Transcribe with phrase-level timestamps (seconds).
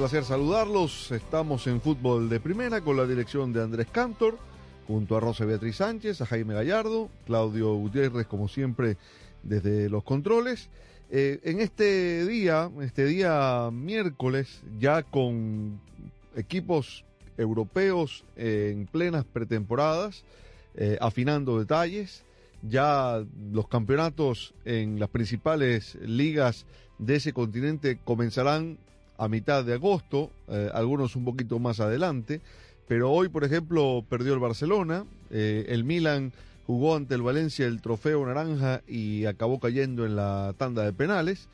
[0.00, 1.12] Placer saludarlos.
[1.12, 4.38] Estamos en Fútbol de Primera con la dirección de Andrés Cantor,
[4.86, 8.96] junto a Rosa Beatriz Sánchez, a Jaime Gallardo, Claudio Gutiérrez, como siempre,
[9.42, 10.70] desde los controles.
[11.10, 15.78] Eh, en este día, este día miércoles, ya con
[16.34, 17.04] equipos
[17.36, 20.24] europeos en plenas pretemporadas,
[20.76, 22.24] eh, afinando detalles,
[22.62, 26.64] ya los campeonatos en las principales ligas
[26.98, 28.78] de ese continente comenzarán
[29.20, 32.40] a mitad de agosto, eh, algunos un poquito más adelante,
[32.88, 36.32] pero hoy, por ejemplo, perdió el Barcelona, eh, el Milan
[36.66, 41.48] jugó ante el Valencia el trofeo naranja y acabó cayendo en la tanda de penales,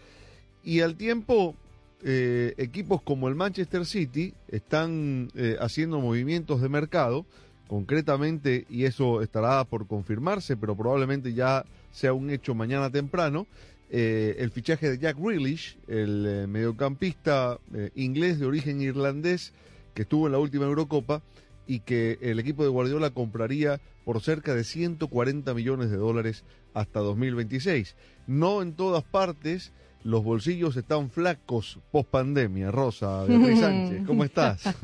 [0.62, 1.56] y al tiempo
[2.04, 7.26] eh, equipos como el Manchester City están haciendo movimientos de mercado,
[7.66, 13.48] concretamente, y eso estará por confirmarse, pero probablemente ya sea un hecho mañana temprano,
[13.90, 19.52] eh, el fichaje de Jack Grealish, el eh, mediocampista eh, inglés de origen irlandés
[19.94, 21.22] que estuvo en la última Eurocopa
[21.66, 27.00] y que el equipo de Guardiola compraría por cerca de 140 millones de dólares hasta
[27.00, 27.96] 2026.
[28.26, 32.70] No en todas partes los bolsillos están flacos post pandemia.
[32.70, 34.62] Rosa, Beatriz Sánchez, ¿cómo estás?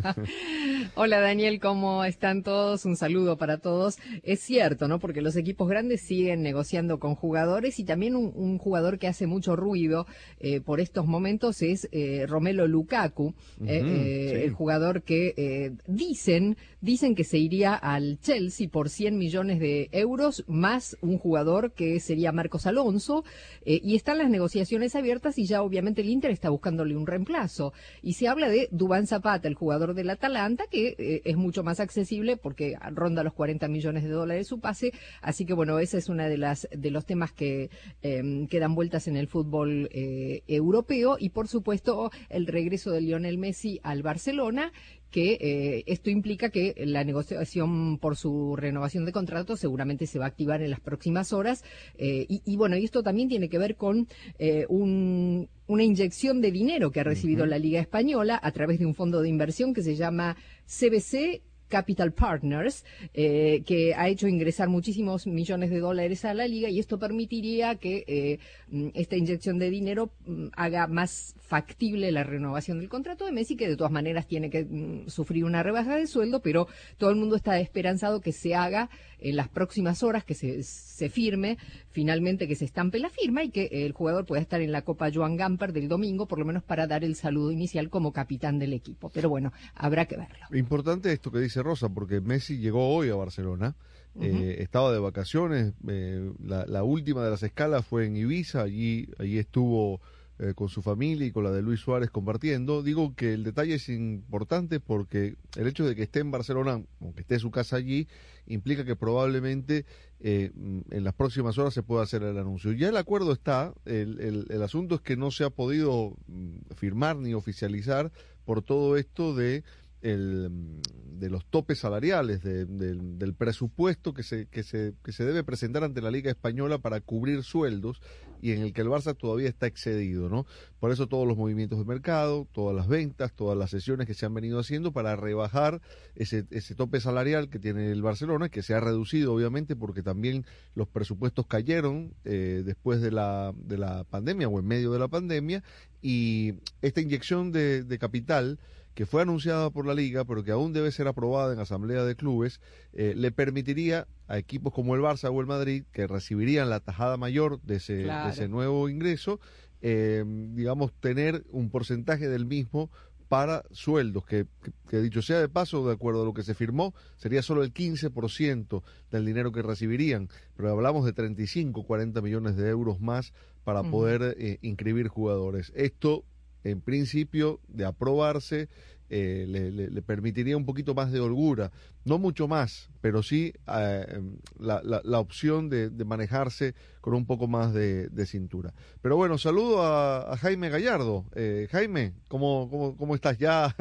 [0.94, 2.84] Hola Daniel, ¿cómo están todos?
[2.84, 3.96] Un saludo para todos.
[4.24, 4.98] Es cierto, ¿no?
[4.98, 9.26] Porque los equipos grandes siguen negociando con jugadores y también un, un jugador que hace
[9.26, 10.06] mucho ruido
[10.38, 13.32] eh, por estos momentos es eh, Romelo Lukaku,
[13.62, 14.42] eh, eh, sí.
[14.42, 20.44] el jugador que dicen dicen que se iría al Chelsea por 100 millones de euros
[20.46, 23.24] más un jugador que sería Marcos Alonso
[23.64, 28.14] y están las negociaciones abiertas y ya obviamente el Inter está buscándole un reemplazo y
[28.14, 32.36] se habla de Dubán Zapata, el jugador del Atalanta que eh, es mucho más accesible
[32.36, 36.28] porque ronda los 40 millones de dólares su pase, así que bueno, ese es una
[36.28, 37.70] de las de los temas que
[38.02, 41.16] eh, que dan vueltas en el fútbol eh, europeo.
[41.18, 44.72] Y por supuesto el regreso de Lionel Messi al Barcelona
[45.12, 50.24] que eh, esto implica que la negociación por su renovación de contrato seguramente se va
[50.24, 51.62] a activar en las próximas horas.
[51.98, 54.08] eh, y, y bueno, y esto también tiene que ver con
[54.40, 58.86] eh, un- una inyección de dinero que ha recibido la Liga Española a través de
[58.86, 60.36] un fondo de inversión que se llama
[60.66, 61.42] CBC.
[61.72, 62.84] Capital Partners,
[63.14, 67.76] eh, que ha hecho ingresar muchísimos millones de dólares a la liga y esto permitiría
[67.76, 68.38] que eh,
[68.68, 73.56] mm, esta inyección de dinero mm, haga más factible la renovación del contrato de Messi,
[73.56, 76.68] que de todas maneras tiene que mm, sufrir una rebaja de sueldo, pero
[76.98, 81.08] todo el mundo está esperanzado que se haga en las próximas horas, que se, se
[81.08, 81.56] firme,
[81.92, 85.10] finalmente que se estampe la firma y que el jugador pueda estar en la Copa
[85.12, 88.72] Joan Gamper del domingo, por lo menos para dar el saludo inicial como capitán del
[88.72, 89.10] equipo.
[89.10, 90.46] Pero bueno, habrá que verlo.
[90.52, 93.76] Importante esto que dice Rosa, porque Messi llegó hoy a Barcelona,
[94.20, 99.08] eh, estaba de vacaciones, eh, la, la última de las escalas fue en Ibiza, allí,
[99.18, 100.00] allí estuvo
[100.42, 102.82] eh, con su familia y con la de Luis Suárez compartiendo.
[102.82, 107.20] Digo que el detalle es importante porque el hecho de que esté en Barcelona, aunque
[107.22, 108.08] esté su casa allí,
[108.46, 109.86] implica que probablemente
[110.20, 112.72] eh, mm, en las próximas horas se pueda hacer el anuncio.
[112.72, 116.74] Ya el acuerdo está, el, el- el asunto es que no se ha podido mm,
[116.76, 118.10] firmar ni oficializar
[118.44, 119.62] por todo esto de
[120.00, 125.12] el, mm, de los topes salariales, de- del- del presupuesto que se, que, se, que
[125.12, 128.00] se debe presentar ante la Liga Española para cubrir sueldos
[128.42, 130.46] y en el que el Barça todavía está excedido, ¿no?
[130.80, 134.26] Por eso todos los movimientos de mercado, todas las ventas, todas las sesiones que se
[134.26, 135.80] han venido haciendo para rebajar
[136.16, 140.44] ese, ese tope salarial que tiene el Barcelona, que se ha reducido obviamente porque también
[140.74, 145.08] los presupuestos cayeron eh, después de la, de la pandemia o en medio de la
[145.08, 145.62] pandemia
[146.02, 148.58] y esta inyección de, de capital
[148.94, 152.14] que fue anunciada por la liga, pero que aún debe ser aprobada en asamblea de
[152.16, 152.60] clubes,
[152.92, 157.16] eh, le permitiría a equipos como el Barça o el Madrid, que recibirían la tajada
[157.16, 158.26] mayor de ese, Claro.
[158.26, 159.40] de ese nuevo ingreso,
[159.80, 162.90] eh, digamos, tener un porcentaje del mismo
[163.28, 164.44] para sueldos, que,
[164.90, 167.72] que, dicho sea de paso, de acuerdo a lo que se firmó, sería solo el
[167.72, 173.32] 15% del dinero que recibirían, pero hablamos de 35, 40 millones de euros más
[173.64, 175.72] para poder eh, inscribir jugadores.
[175.74, 176.24] Esto,
[176.64, 178.68] en principio, de aprobarse,
[179.14, 181.70] eh, le, permitiría un poquito más de holgura,
[182.06, 187.46] no mucho más, pero sí eh, em, la, la, opción de, manejarse con un poco
[187.46, 188.72] más de, cintura.
[189.02, 191.26] Pero bueno, saludo a, Jaime Gallardo.
[191.34, 193.36] Eh, Jaime, ¿cómo, cómo, cómo estás?
[193.36, 193.76] Ya,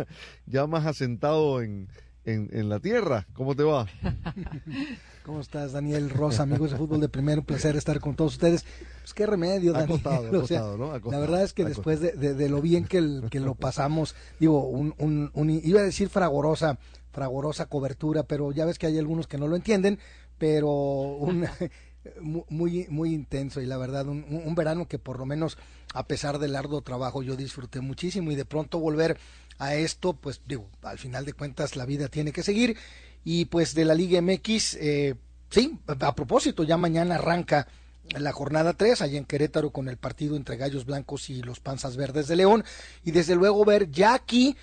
[0.47, 1.87] ya más asentado en,
[2.25, 3.25] en, en la tierra.
[3.31, 3.87] ¿Cómo te va?
[5.23, 7.41] ¿Cómo estás, Daniel Rosa, amigos de fútbol de primero?
[7.41, 8.65] Un placer estar con todos ustedes.
[9.01, 10.01] Pues qué remedio, Daniel.
[11.05, 15.49] La verdad es que después de, lo bien que, que, lo pasamos, digo, un, un,
[15.49, 16.79] iba a decir fragorosa,
[17.11, 19.99] fragorosa cobertura, pero ya ves que hay algunos que no lo entienden,
[20.39, 21.45] pero un,
[22.49, 25.55] muy, muy intenso y la verdad, un, un verano que por lo menos,
[25.93, 29.19] a pesar del arduo trabajo, yo disfruté muchísimo y de pronto volver
[29.59, 32.75] a esto, pues digo, al final de cuentas la vida tiene que seguir
[33.23, 35.15] y pues de la Liga MX, eh,
[35.49, 37.67] sí, a propósito, ya mañana arranca
[38.09, 41.95] la jornada 3 allá en Querétaro con el partido entre Gallos Blancos y los Panzas
[41.95, 42.63] Verdes de León
[43.03, 44.57] y desde luego ver ya aquí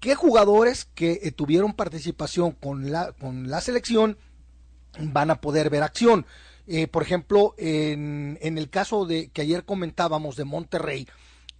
[0.00, 4.18] qué jugadores que eh, tuvieron participación con la, con la selección
[4.98, 6.26] van a poder ver acción.
[6.66, 11.08] Eh, por ejemplo, en, en el caso de que ayer comentábamos de Monterrey,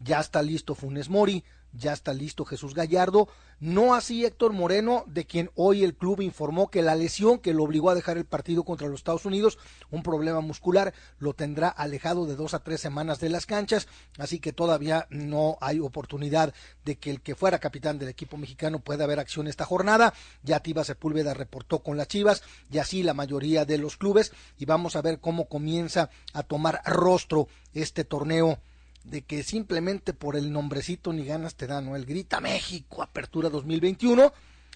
[0.00, 3.28] ya está listo Funes Mori, ya está listo Jesús Gallardo,
[3.60, 7.64] no así Héctor Moreno, de quien hoy el club informó que la lesión que lo
[7.64, 9.58] obligó a dejar el partido contra los Estados Unidos,
[9.90, 13.86] un problema muscular, lo tendrá alejado de dos a tres semanas de las canchas,
[14.18, 18.80] así que todavía no hay oportunidad de que el que fuera capitán del equipo mexicano
[18.80, 20.14] pueda ver acción esta jornada.
[20.42, 24.32] Ya Tiva Sepúlveda reportó con las Chivas y así la mayoría de los clubes.
[24.58, 28.58] Y vamos a ver cómo comienza a tomar rostro este torneo
[29.04, 31.96] de que simplemente por el nombrecito ni ganas te dan, ¿no?
[31.96, 34.32] El Grita México, Apertura 2021.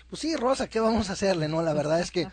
[0.09, 1.63] Pues sí, Rosa, ¿qué vamos a hacerle, no?
[1.63, 2.29] La verdad es que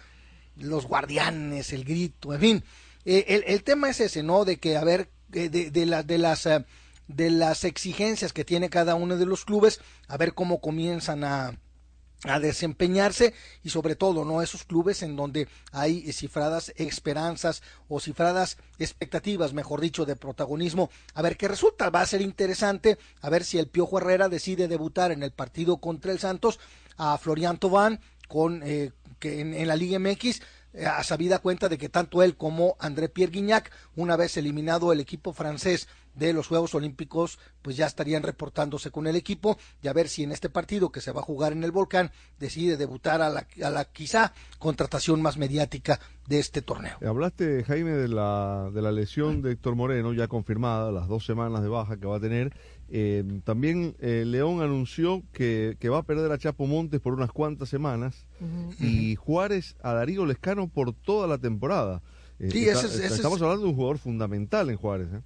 [0.55, 2.63] los guardianes, el grito, en fin.
[3.05, 4.45] Eh, el, el, tema es ese, ¿no?
[4.45, 6.45] De que, a ver, de, de, de las...
[6.45, 6.65] Eh,
[7.07, 11.57] de las exigencias que tiene cada uno de los clubes, a ver cómo comienzan a,
[12.23, 13.33] a desempeñarse
[13.63, 19.81] y sobre todo no esos clubes en donde hay cifradas esperanzas o cifradas expectativas, mejor
[19.81, 20.89] dicho, de protagonismo.
[21.15, 24.67] A ver qué resulta, va a ser interesante a ver si el Piojo Herrera decide
[24.67, 26.59] debutar en el partido contra el Santos
[26.97, 30.41] a Florian Tobán con eh, que en, la Liga MX eh,
[30.85, 34.99] a sabida cuenta de que tanto él como André Pierre Guignac, una vez eliminado el
[34.99, 39.93] equipo francés de los Juegos Olímpicos, pues ya estarían reportándose con el equipo y a
[39.93, 43.21] ver si en este partido que se va a jugar en el Volcán decide debutar
[43.21, 46.97] a la, a la quizá contratación más mediática de este torneo.
[47.01, 51.25] Eh, hablaste, Jaime, de la, de la lesión de Héctor Moreno, ya confirmada, las dos
[51.25, 52.53] semanas de baja que va a tener.
[52.93, 57.31] Eh, también eh, León anunció que, que, va a perder a Chapo Montes por unas
[57.31, 58.25] cuantas semanas
[58.81, 62.01] y Juárez a Darío Lescano por toda la temporada.
[62.37, 65.07] Sí, estamos hablando de un jugador fundamental en Juárez.
[65.13, 65.21] ¿eh?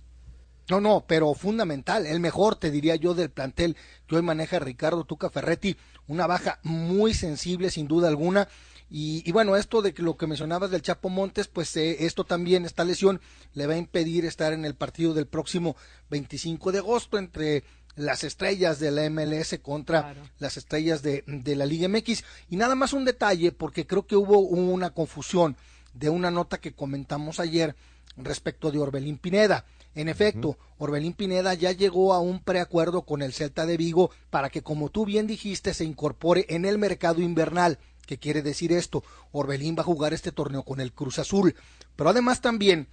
[0.69, 3.75] No, no, pero fundamental, el mejor, te diría yo, del plantel
[4.05, 5.75] que hoy maneja Ricardo Tuca Ferretti,
[6.07, 8.47] una baja muy sensible, sin duda alguna.
[8.89, 12.65] Y, bueno, esto de que lo que mencionabas del Chapo Montes, pues eh, esto también,
[12.65, 13.19] esta lesión,
[13.53, 15.75] le va a impedir estar en el partido del próximo
[16.09, 17.63] 25 de agosto entre
[17.95, 22.23] las estrellas de la MLS contra las estrellas de, de la Liga MX.
[22.49, 25.57] Y nada más un detalle, porque creo que hubo una confusión
[25.93, 27.75] de una nota que comentamos ayer
[28.17, 29.65] respecto de Orbelín Pineda.
[29.93, 34.49] En efecto, Orbelín Pineda ya llegó a un preacuerdo con el Celta de Vigo para
[34.49, 37.79] que, como tú bien dijiste, se incorpore en el mercado invernal.
[38.05, 39.03] ¿Qué quiere decir esto?
[39.31, 41.55] Orbelín va a jugar este torneo con el Cruz Azul.
[41.95, 42.87] Pero además también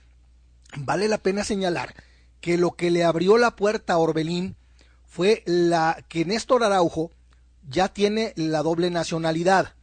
[0.76, 1.94] vale la pena señalar
[2.40, 4.56] que lo que le abrió la puerta a Orbelín
[5.06, 7.10] fue la que Néstor Araujo
[7.68, 9.74] ya tiene la doble nacionalidad.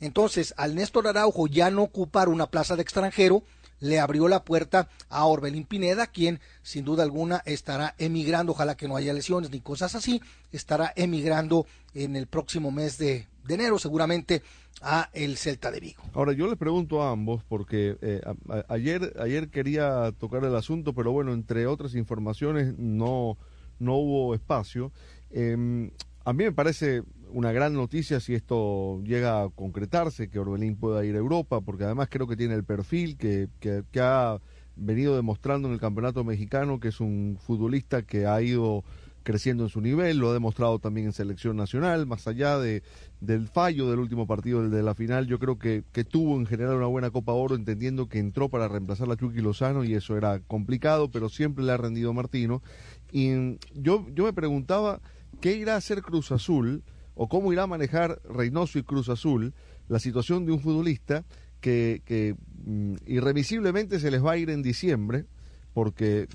[0.00, 3.42] Entonces, al Néstor Araujo ya no ocupar una plaza de extranjero,
[3.80, 8.88] le abrió la puerta a Orbelín Pineda, quien sin duda alguna estará emigrando, ojalá que
[8.88, 14.42] no haya lesiones ni cosas así, estará emigrando en el próximo mes de, enero seguramente
[14.82, 16.02] a el Celta de Vigo.
[16.12, 18.20] Ahora yo les pregunto a ambos porque eh,
[18.68, 23.38] ayer ayer quería tocar el asunto, pero bueno, entre otras informaciones no
[23.78, 24.92] no hubo espacio.
[25.30, 25.90] Em,
[26.24, 31.04] a mí me parece una gran noticia si esto llega a concretarse, que Orbelín pueda
[31.04, 34.40] ir a Europa, porque además creo que tiene el perfil que, que, ha
[34.76, 38.84] venido demostrando en el campeonato mexicano, que es un futbolista que ha ido
[39.26, 42.84] creciendo en su nivel, lo ha demostrado también en selección nacional, más allá de,
[43.20, 46.76] del fallo del último partido, de la final, yo creo que, que tuvo en general
[46.76, 50.38] una buena Copa Oro, entendiendo que entró para reemplazar a Chucky Lozano y eso era
[50.38, 52.62] complicado, pero siempre le ha rendido Martino.
[53.10, 55.00] Y yo, yo me preguntaba
[55.40, 56.84] qué irá a hacer Cruz Azul
[57.16, 59.54] o cómo irá a manejar Reynoso y Cruz Azul
[59.88, 61.24] la situación de un futbolista
[61.60, 65.26] que, que mm, irremisiblemente se les va a ir en diciembre
[65.74, 66.28] porque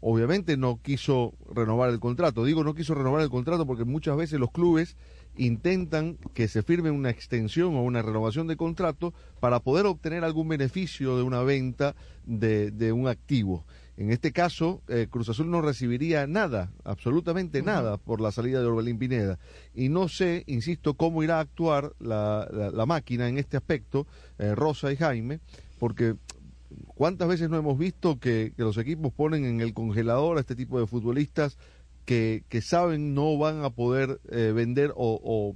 [0.00, 2.44] obviamente no quiso renovar el contrato.
[2.44, 4.96] Digo no quiso renovar el contrato porque muchas veces los clubes
[5.36, 10.48] intentan que se firme una extensión o una renovación de contrato para poder obtener algún
[10.48, 13.64] beneficio de una venta de, de un activo.
[13.96, 18.66] En este caso, eh, Cruz Azul no recibiría nada, absolutamente nada, por la salida de
[18.66, 19.38] Orbelín Pineda.
[19.74, 24.06] Y no sé, insisto, cómo irá a actuar la, la, máquina en este aspecto,
[24.38, 25.40] eh, Rosa y Jaime,
[25.78, 26.16] porque
[26.86, 30.80] ¿cuántas veces no hemos visto que, los equipos ponen en el congelador a este tipo
[30.80, 31.58] de futbolistas
[32.04, 35.54] que, saben no van a poder eh, vender o,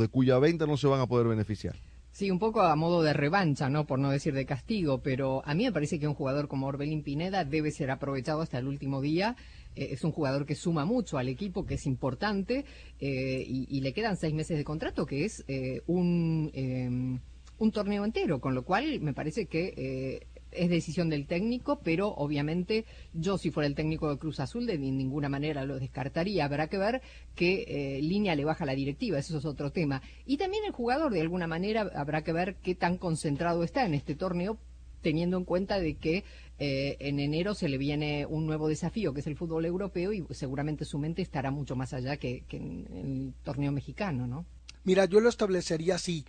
[0.00, 1.76] de cuya venta no se van a poder beneficiar?
[2.10, 3.86] Sí, un poco a modo de revancha, ¿no?
[3.86, 7.02] Por no decir de castigo, pero a mí me parece que un jugador como Orbelín
[7.02, 9.36] Pineda debe ser aprovechado hasta el último día.
[9.74, 12.64] Eh, es un jugador que suma mucho al equipo, que es importante,
[13.00, 15.44] eh, y, le quedan seis meses de contrato, que es
[15.86, 17.20] un,
[17.58, 20.20] un torneo entero, con lo cual me parece que
[20.56, 24.78] es decisión del técnico, pero obviamente yo si fuera el técnico de Cruz Azul de
[24.78, 26.44] ninguna manera lo descartaría.
[26.44, 27.02] Habrá que ver
[27.34, 30.02] qué eh, línea le baja la directiva, eso es otro tema.
[30.24, 33.94] Y también el jugador de alguna manera habrá que ver qué tan concentrado está en
[33.94, 34.58] este torneo
[35.02, 36.24] teniendo en cuenta de que
[36.58, 40.24] eh, en enero se le viene un nuevo desafío, que es el fútbol europeo, y
[40.30, 44.46] seguramente su mente estará mucho más allá que, que en el torneo mexicano, ¿no?
[44.82, 46.24] Mira, yo lo establecería así,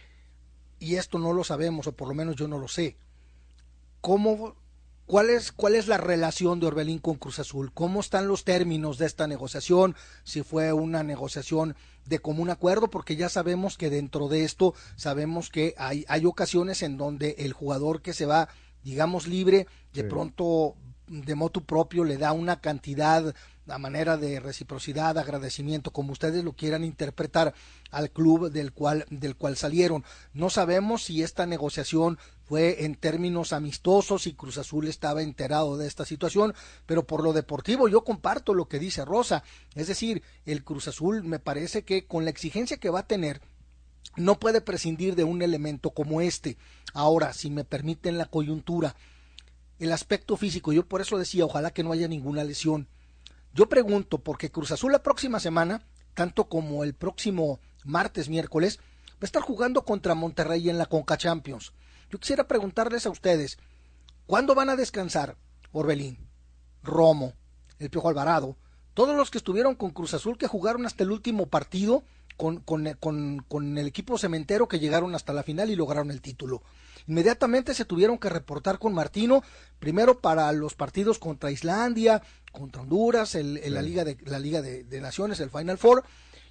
[0.79, 2.98] y esto no lo sabemos, o por lo menos yo no lo sé.
[4.01, 4.55] Cómo,
[5.05, 8.98] cuál es, cuál es la relación de Orbelín con Cruz Azul, cómo están los términos
[8.98, 14.27] de esta negociación, si fue una negociación de común acuerdo, porque ya sabemos que dentro
[14.27, 18.50] de esto sabemos que hay, hay ocasiones en donde el jugador que se va,
[18.84, 20.75] digamos, libre, de pronto
[21.07, 23.34] de motu propio le da una cantidad
[23.68, 27.54] a manera de reciprocidad, agradecimiento, como ustedes lo quieran interpretar
[27.92, 30.04] al club del cual, del cual salieron.
[30.34, 35.88] No sabemos si esta negociación fue en términos amistosos y Cruz Azul estaba enterado de
[35.88, 36.54] esta situación,
[36.86, 39.44] pero por lo deportivo yo comparto lo que dice Rosa,
[39.76, 43.42] es decir, el Cruz Azul me parece que con la exigencia que va a tener
[44.16, 46.58] no puede prescindir de un elemento como este.
[46.94, 48.96] Ahora, si me permiten la coyuntura,
[49.80, 52.88] el aspecto físico, yo por eso decía, ojalá que no haya ninguna lesión.
[53.54, 55.82] Yo pregunto, porque Cruz Azul la próxima semana,
[56.13, 58.80] tanto como el próximo martes, miércoles,
[59.13, 61.74] va a estar jugando contra Monterrey en la Conca Champions.
[62.10, 63.58] Yo quisiera preguntarles a ustedes,
[64.25, 65.38] ¿cuándo van a descansar
[65.72, 66.18] Orbelín,
[66.84, 67.34] Romo,
[67.80, 68.58] el Piojo Alvarado,
[68.94, 72.04] todos los que estuvieron con Cruz Azul que jugaron hasta el último partido
[72.36, 76.22] con, con, con, con el equipo cementero que llegaron hasta la final y lograron el
[76.22, 76.63] título?
[77.08, 79.44] Inmediatamente se tuvieron que reportar con Martino,
[79.80, 82.22] primero para los partidos contra Islandia,
[82.52, 86.04] contra Honduras, el, la Liga, de, la Liga de, de Naciones, el Final Four,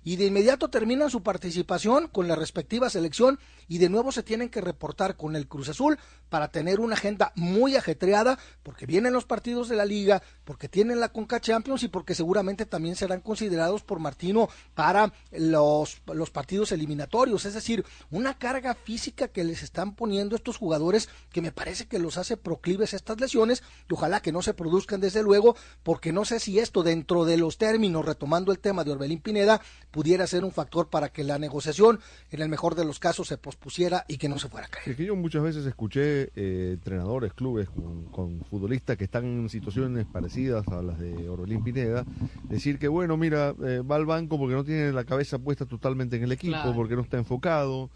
[0.06, 4.50] y de inmediato terminan su participación con la respectiva selección y de nuevo se tienen
[4.50, 5.98] que reportar con el Cruz Azul
[6.28, 11.00] para tener una agenda muy ajetreada porque vienen los partidos de la liga, porque tienen
[11.00, 16.70] la Conca Champions y porque seguramente también serán considerados por Martino para los, los partidos
[16.70, 21.86] eliminatorios, es decir, una carga física que les están poniendo estos jugadores que me parece
[21.86, 25.56] que los hace proclives a estas lesiones y ojalá que no se produzcan desde luego
[25.82, 29.60] porque no sé si esto dentro de los términos, retomando el tema de Orbelín Pineda,
[29.96, 32.00] pudiera ser un factor para que la negociación,
[32.30, 34.90] en el mejor de los casos, se pospusiera y que no se fuera a caer.
[34.90, 40.04] Es que yo muchas veces escuché eh, entrenadores, clubes con, futbolistas que están en situaciones
[40.04, 42.04] parecidas a las de Orbelín Pineda,
[42.44, 46.16] decir que, bueno, mira, eh, va al banco porque no tiene la cabeza puesta totalmente
[46.16, 47.88] en el equipo, porque no está enfocado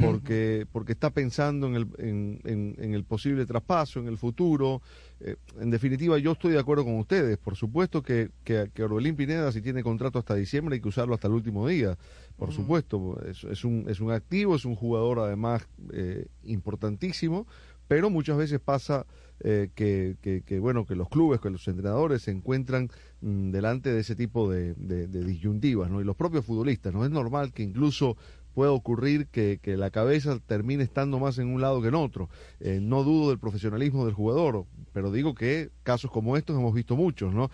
[0.00, 4.82] porque, porque está pensando en el, en, en, el posible traspaso, en el futuro.
[5.20, 7.38] Eh, en definitiva, yo estoy de acuerdo con ustedes.
[7.38, 11.14] Por supuesto que, que, que, Orbelín Pineda, si tiene contrato hasta diciembre, hay que usarlo
[11.14, 11.96] hasta el último día.
[12.36, 17.46] Por supuesto, es, es, un, es un activo, es un jugador además eh, importantísimo,
[17.88, 19.06] pero muchas veces pasa
[19.40, 22.90] eh, que, que, bueno, que los clubes, que los entrenadores se encuentran
[23.20, 26.00] mm, delante de ese tipo de, de, de, disyuntivas, ¿no?
[26.00, 27.04] Y los propios futbolistas, ¿no?
[27.04, 28.16] Es normal que incluso
[28.58, 32.28] puede ocurrir que, que, la cabeza termine estando más en un lado que en otro.
[32.58, 36.96] Eh, no dudo del profesionalismo del jugador, pero digo que casos como estos hemos visto
[36.96, 37.52] muchos, ¿no?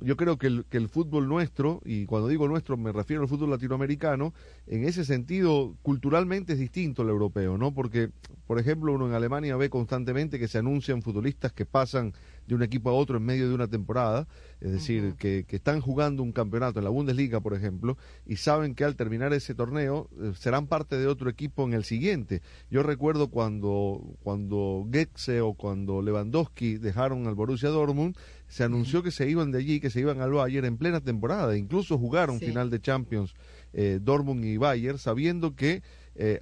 [0.00, 3.28] Yo creo que el, que el fútbol nuestro, y cuando digo nuestro me refiero al
[3.28, 4.32] fútbol latinoamericano,
[4.66, 7.74] en ese sentido culturalmente es distinto al europeo, ¿no?
[7.74, 8.08] Porque,
[8.46, 12.14] por ejemplo, uno en Alemania ve constantemente que se anuncian futbolistas que pasan
[12.46, 14.26] de un equipo a otro en medio de una temporada,
[14.60, 18.74] es decir, que, que, están jugando un campeonato en la Bundesliga, por ejemplo, y saben
[18.74, 22.42] que al terminar ese torneo eh, serán parte de otro equipo en el siguiente.
[22.70, 28.16] Yo recuerdo cuando, cuando Goetze o cuando Lewandowski dejaron al Borussia Dortmund,
[28.48, 31.56] se anunció que se iban de allí, que se iban al Bayern en plena temporada,
[31.56, 33.34] incluso jugaron final de Champions
[33.72, 35.82] eh, Dortmund y Bayern, sabiendo que
[36.14, 36.40] eh,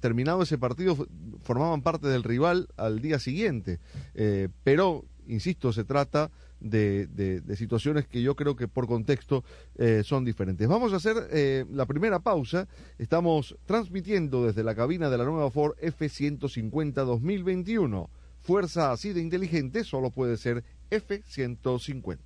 [0.00, 1.06] terminado ese partido
[1.42, 3.78] formaban parte del rival al día siguiente.
[4.14, 9.44] Eh, pero, insisto, se trata de, de, situaciones que yo creo que por contexto
[9.76, 10.68] eh, son diferentes.
[10.68, 12.68] Vamos a hacer eh, la primera pausa.
[12.98, 18.10] Estamos transmitiendo desde la cabina de la nueva Ford F-150 2021.
[18.42, 22.18] Fuerza así de inteligente solo puede ser F-150.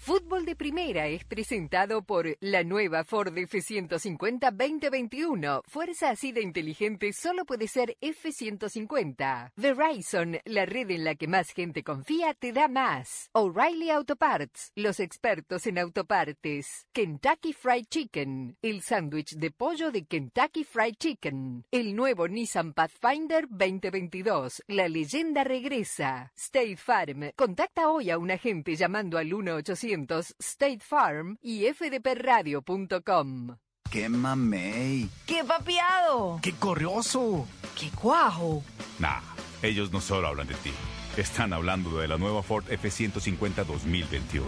[0.00, 5.62] Fútbol de Primera es presentado por la nueva Ford F150 2021.
[5.66, 9.52] Fuerza así de inteligente solo puede ser F150.
[9.56, 13.28] Verizon, la red en la que más gente confía, te da más.
[13.32, 16.86] O'Reilly Auto Parts, los expertos en autopartes.
[16.92, 21.64] Kentucky Fried Chicken, el sándwich de pollo de Kentucky Fried Chicken.
[21.70, 24.62] El nuevo Nissan Pathfinder 2022.
[24.68, 26.32] La leyenda regresa.
[26.36, 27.32] State Farm.
[27.34, 33.56] Contacta hoy a un agente llamando al 1 800 State Farm y fdpradio.com.
[33.90, 35.08] ¡Qué mamey!
[35.26, 36.38] ¡Qué papiado!
[36.42, 37.48] ¡Qué corrioso!
[37.74, 38.62] ¡Qué cuajo!
[38.98, 39.20] Nah,
[39.62, 40.72] ellos no solo hablan de ti.
[41.16, 44.46] Están hablando de la nueva Ford F-150 2021,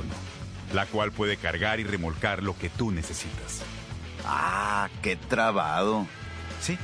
[0.75, 3.62] la cual puede cargar y remolcar lo que tú necesitas.
[4.26, 6.06] ¡Ah, qué trabado!
[6.61, 6.76] Sí,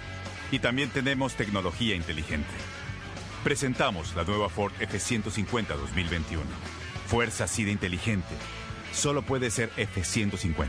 [0.51, 2.49] y también tenemos tecnología inteligente.
[3.45, 6.76] Presentamos la nueva Ford F-150 2021
[7.07, 8.35] Fuerza así de inteligente.
[8.93, 10.67] Solo puede ser F-150.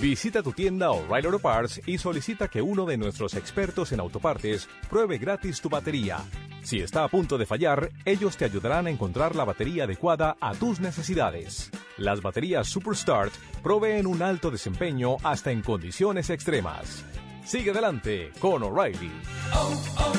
[0.00, 4.68] Visita tu tienda O'Reilly Auto Parts y solicita que uno de nuestros expertos en autopartes
[4.88, 6.18] pruebe gratis tu batería.
[6.62, 10.54] Si está a punto de fallar, ellos te ayudarán a encontrar la batería adecuada a
[10.54, 11.70] tus necesidades.
[11.98, 17.04] Las baterías Superstart proveen un alto desempeño hasta en condiciones extremas.
[17.48, 19.10] Sigue adelante con O'Reilly.
[19.54, 20.12] Oh, oh,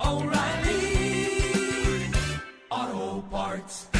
[0.00, 2.10] oh, O'Reilly
[2.70, 3.97] Auto Parts.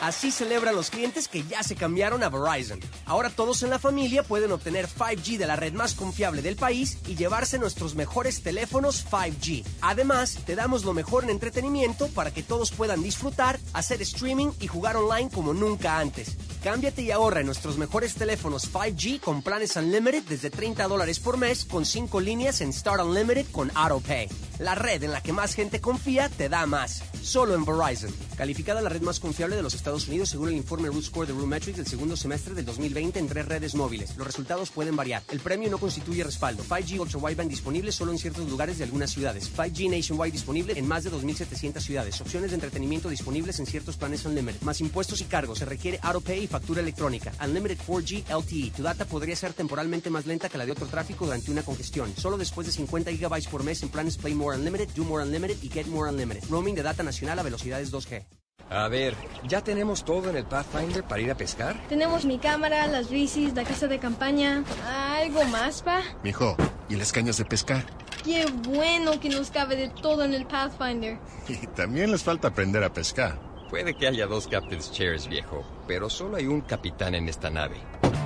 [0.00, 2.80] Así celebran los clientes que ya se cambiaron a Verizon.
[3.04, 6.98] Ahora todos en la familia pueden obtener 5G de la red más confiable del país
[7.06, 9.62] y llevarse nuestros mejores teléfonos 5G.
[9.82, 14.68] Además, te damos lo mejor en entretenimiento para que todos puedan disfrutar, hacer streaming y
[14.68, 16.36] jugar online como nunca antes.
[16.64, 21.36] Cámbiate y ahorra en nuestros mejores teléfonos 5G con planes Unlimited desde 30 dólares por
[21.36, 24.28] mes con 5 líneas en Start Unlimited con AutoPay.
[24.60, 27.02] La red en la que más gente confía te da más.
[27.22, 28.10] Solo en Verizon.
[28.36, 31.34] Calificada la red más confiable de los Estados Unidos según el informe Root Score de
[31.34, 34.16] Metrics del segundo semestre del 2020 en tres redes móviles.
[34.16, 35.22] Los resultados pueden variar.
[35.30, 36.64] El premio no constituye respaldo.
[36.64, 39.50] 5G Ultra Wideband disponible solo en ciertos lugares de algunas ciudades.
[39.54, 42.20] 5G Nationwide disponible en más de 2.700 ciudades.
[42.22, 44.62] Opciones de entretenimiento disponibles en ciertos planes Unlimited.
[44.62, 45.58] Más impuestos y cargos.
[45.58, 47.32] Se requiere AutoPay factura electrónica.
[47.44, 48.72] Unlimited 4G LTE.
[48.76, 52.14] Tu data podría ser temporalmente más lenta que la de otro tráfico durante una congestión.
[52.16, 55.58] Solo después de 50 GB por mes en planes Play More Unlimited, Do More Unlimited
[55.62, 56.48] y Get More Unlimited.
[56.48, 58.24] Roaming de data nacional a velocidades 2G.
[58.70, 59.16] A ver,
[59.48, 61.74] ¿ya tenemos todo en el Pathfinder para ir a pescar?
[61.88, 64.62] Tenemos mi cámara, las bicis, la casa de campaña.
[64.86, 66.02] ¿Algo más, pa?
[66.22, 66.56] Mijo,
[66.88, 67.84] ¿y las cañas de pescar?
[68.24, 71.18] Qué bueno que nos cabe de todo en el Pathfinder.
[71.48, 73.40] Y también les falta aprender a pescar.
[73.70, 77.76] Puede que haya dos Captain's Chairs, viejo, pero solo hay un capitán en esta nave.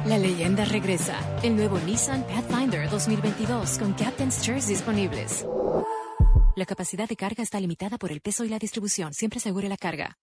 [0.04, 1.16] La leyenda regresa.
[1.42, 5.46] El nuevo Nissan Pathfinder 2022 con Captain's Chairs disponibles.
[6.56, 9.12] La capacidad de carga está limitada por el peso y la distribución.
[9.12, 10.18] Siempre asegure la carga.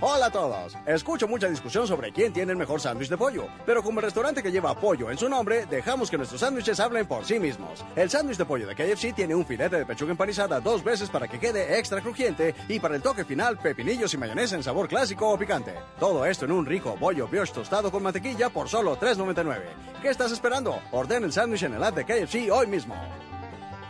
[0.00, 0.76] Hola a todos.
[0.84, 4.42] Escucho mucha discusión sobre quién tiene el mejor sándwich de pollo, pero como el restaurante
[4.42, 7.84] que lleva pollo en su nombre, dejamos que nuestros sándwiches hablen por sí mismos.
[7.94, 11.28] El sándwich de pollo de KFC tiene un filete de pechuga empanizada dos veces para
[11.28, 15.30] que quede extra crujiente y para el toque final pepinillos y mayonesa en sabor clásico
[15.30, 15.72] o picante.
[16.00, 19.62] Todo esto en un rico bollo brioche tostado con mantequilla por solo $3.99.
[20.02, 20.80] ¿Qué estás esperando?
[20.90, 22.96] Orden el sándwich en el app de KFC hoy mismo.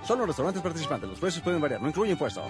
[0.07, 2.42] Son los restaurantes participantes, los precios pueden variar, no incluye impuesto.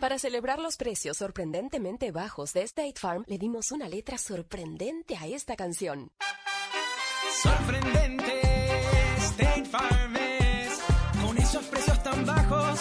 [0.00, 5.26] Para celebrar los precios sorprendentemente bajos de State Farm, le dimos una letra sorprendente a
[5.26, 6.10] esta canción.
[7.42, 8.40] Sorprendente,
[9.18, 10.80] State Farm es,
[11.22, 12.80] con esos precios tan bajos,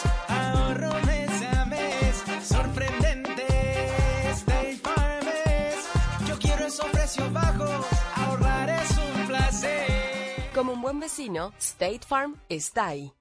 [10.90, 13.14] buen vecino, State Farm está ahí.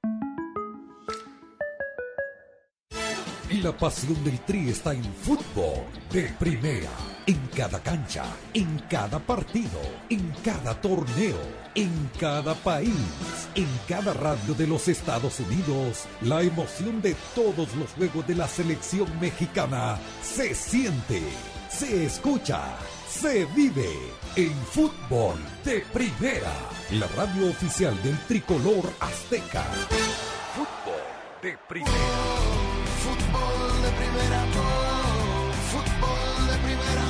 [3.63, 6.89] La pasión del Tri está en fútbol de primera.
[7.27, 11.37] En cada cancha, en cada partido, en cada torneo,
[11.75, 17.91] en cada país, en cada radio de los Estados Unidos, la emoción de todos los
[17.91, 21.23] juegos de la selección mexicana se siente,
[21.69, 22.79] se escucha,
[23.21, 23.91] se vive
[24.37, 26.55] en fútbol de primera.
[26.93, 29.65] La radio oficial del tricolor azteca.
[30.55, 31.03] Fútbol
[31.43, 31.93] de primera.
[33.03, 34.45] Fútbol de primera.
[34.55, 37.09] oh, Fútbol de primera.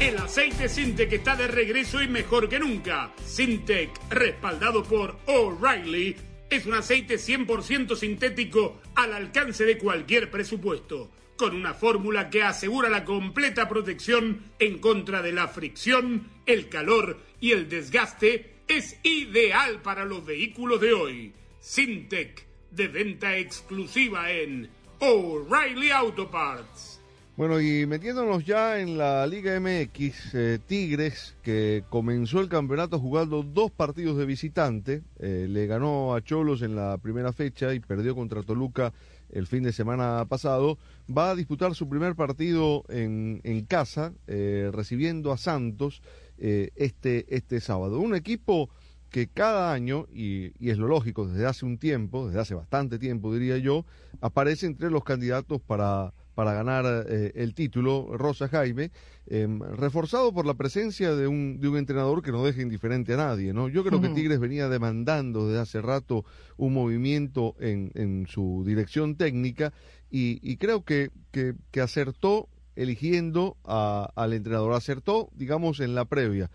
[0.00, 3.12] El aceite Sintec está de regreso y mejor que nunca.
[3.22, 6.16] Sintec, respaldado por O'Reilly,
[6.50, 12.88] es un aceite 100% sintético al alcance de cualquier presupuesto, con una fórmula que asegura
[12.88, 18.54] la completa protección en contra de la fricción, el calor y el desgaste.
[18.68, 21.32] Es ideal para los vehículos de hoy.
[21.60, 26.95] Sintec, de venta exclusiva en O'Reilly Auto Parts.
[27.36, 33.42] Bueno, y metiéndonos ya en la Liga MX, eh, Tigres, que comenzó el campeonato jugando
[33.42, 38.14] dos partidos de visitante, eh, le ganó a Cholos en la primera fecha y perdió
[38.14, 38.94] contra Toluca
[39.28, 40.78] el fin de semana pasado,
[41.14, 46.00] va a disputar su primer partido en, casa, eh, recibiendo a Santos
[46.38, 48.00] este, este sábado.
[48.00, 48.70] Un equipo
[49.10, 52.98] que cada año, y, y, es lo lógico, desde hace un tiempo, desde hace bastante
[52.98, 53.84] tiempo diría yo,
[54.22, 58.90] aparece entre los candidatos para para ganar eh, el título, Rosa Jaime,
[59.26, 63.16] eh, reforzado por la presencia de un, de un entrenador que no deja indiferente a
[63.16, 63.70] nadie, ¿no?
[63.70, 64.08] Yo creo uh -huh.
[64.08, 66.26] que Tigres venía demandando desde hace rato
[66.58, 69.72] un movimiento en, en su dirección técnica
[70.10, 76.04] y, y creo que, que, que, acertó eligiendo a, al entrenador, acertó, digamos, en la
[76.04, 76.50] previa.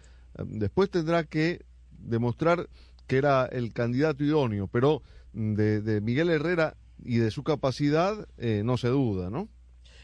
[0.45, 2.69] Después tendrá que demostrar
[3.07, 5.01] que era el candidato idóneo, pero
[5.33, 9.49] de, de Miguel Herrera y de su capacidad eh, no se duda, ¿no?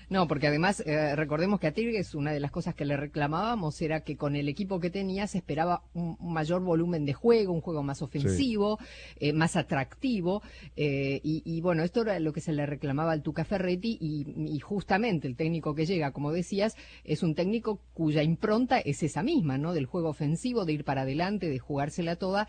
[0.10, 3.82] No, porque además eh, recordemos que a Tigres una de las cosas que le reclamábamos
[3.82, 7.52] era que con el equipo que tenía se esperaba un, un mayor volumen de juego,
[7.52, 8.86] un juego más ofensivo, sí.
[9.20, 10.42] eh, más atractivo.
[10.78, 14.26] Eh, y, y, bueno, esto era lo que se le reclamaba al Tuca Ferretti y,
[14.50, 19.24] y, justamente el técnico que llega, como decías, es un técnico cuya impronta es esa
[19.24, 19.74] misma, ¿no?
[19.74, 22.48] Del juego ofensivo, de ir para adelante, de jugársela toda,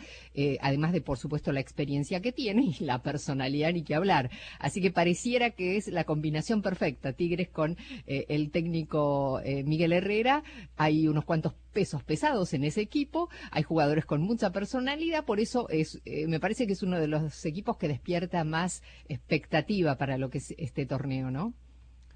[0.61, 4.31] además de, por supuesto, la experiencia que tiene y la personalidad ni que hablar.
[4.61, 7.12] Así que pareciera que es la combinación perfecta.
[7.12, 10.42] Tigres con eh, el técnico eh, Miguel Herrera.
[10.76, 13.28] Hay unos cuantos pesos pesados en ese equipo.
[13.50, 15.24] Hay jugadores con mucha personalidad.
[15.24, 18.82] Por eso es, eh, me parece que es uno de los equipos que despierta más
[19.08, 21.54] expectativa para lo que es este torneo, ¿no?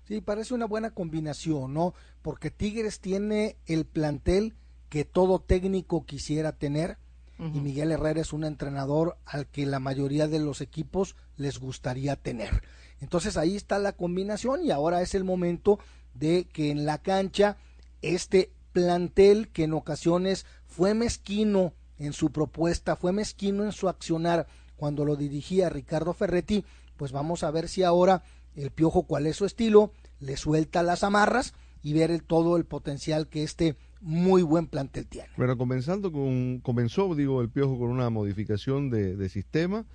[0.04, 1.94] Sí, parece una buena combinación, ¿no?
[2.22, 4.54] Porque Tigres tiene el plantel
[4.88, 6.98] que todo técnico quisiera tener.
[7.38, 7.56] Uh -huh.
[7.56, 12.16] Y Miguel Herrera es un entrenador al que la mayoría de los equipos les gustaría
[12.16, 12.62] tener.
[13.00, 15.78] Entonces ahí está la combinación y ahora es el momento
[16.14, 17.56] de que en la cancha
[18.00, 24.46] este plantel que en ocasiones fue mezquino en su propuesta, fue mezquino en su accionar
[24.76, 26.64] cuando lo dirigía Ricardo Ferretti,
[26.96, 28.22] pues vamos a ver si ahora
[28.54, 32.64] el Piojo cuál es su estilo, le suelta las amarras y ver el, todo el
[32.64, 35.28] potencial que este muy buen plantel tiene.
[35.36, 39.86] Bueno, comenzando con, comenzó, digo, el Piojo con una modificación de, de sistema,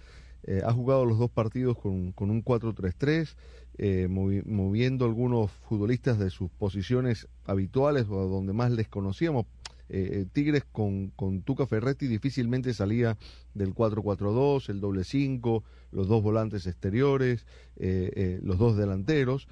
[0.44, 3.36] eh, ha jugado los dos partidos con, con un 4-3-3,
[3.80, 9.46] eh, movi moviendo algunos futbolistas de sus posiciones habituales o donde más les conocíamos.
[9.90, 13.18] Eh, Tigres con, con, Tuca Ferretti difícilmente salía
[13.54, 17.46] del 4-4-2, el doble 5, los dos volantes exteriores,
[17.78, 19.48] los dos delanteros.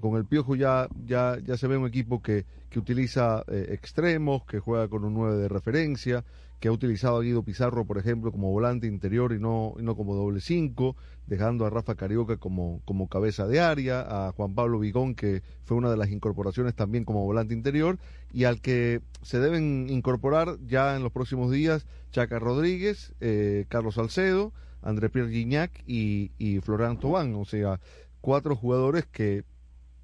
[0.00, 4.58] con el Piojo ya, ya, ya se ve un equipo que, que utiliza extremos, que
[4.58, 6.24] juega con un 9 de referencia,
[6.60, 10.14] que ha utilizado a Guido Pizarro, por ejemplo, como volante interior y no, no como
[10.14, 15.14] doble cinco, dejando a Rafa Carioca como, como cabeza de área, a Juan Pablo Vigón,
[15.14, 17.98] que fue una de las incorporaciones también como volante interior,
[18.32, 23.96] y al que se deben incorporar ya en los próximos días Chaca Rodríguez, eh, Carlos
[23.96, 27.80] Salcedo, André Pierre Gignac y, y Florian Tobán, o sea,
[28.20, 29.44] cuatro jugadores que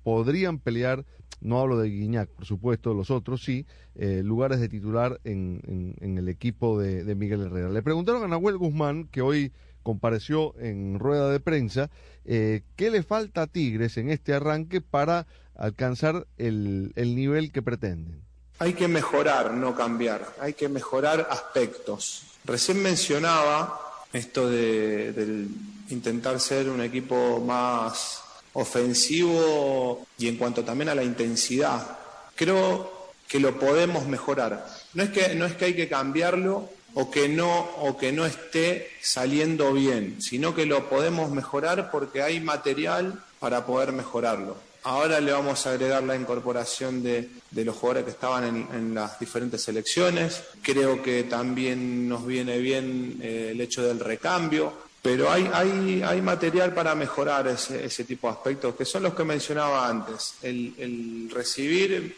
[0.03, 1.07] podrían pelear
[1.43, 6.29] no hablo de Guiñac, por supuesto, los otros sí, eh, lugares de titular en, el
[6.29, 7.69] equipo de, Miguel Herrera.
[7.69, 9.53] Le preguntaron a Nahuel Guzmán, que hoy
[9.83, 11.91] compareció en rueda de prensa,
[12.25, 15.27] eh, qué le falta a Tigres en este arranque para
[15.57, 18.23] alcanzar el, el nivel que pretenden.
[18.61, 22.25] Hay que mejorar, no cambiar, hay que mejorar aspectos.
[22.45, 23.81] Recién mencionaba
[24.13, 25.47] esto de
[25.91, 28.23] intentar ser un equipo más
[28.55, 31.99] ofensivo y en cuanto también a la intensidad.
[32.35, 32.91] Creo
[33.29, 34.67] que lo podemos mejorar.
[34.95, 38.27] No es que, no es que hay que cambiarlo, o que no o que no
[38.27, 44.57] esté saliendo bien, sino que lo podemos mejorar porque hay material para poder mejorarlo.
[44.85, 49.63] Ahora le vamos a agregar la incorporación de, los jugadores que estaban en, las diferentes
[49.63, 50.43] selecciones.
[50.61, 54.73] Creo que también nos viene bien eh, el hecho del recambio.
[55.03, 59.15] Pero hay, hay, hay material para mejorar ese, ese, tipo de aspectos, que son los
[59.15, 60.35] que mencionaba antes.
[60.43, 62.17] El, recibir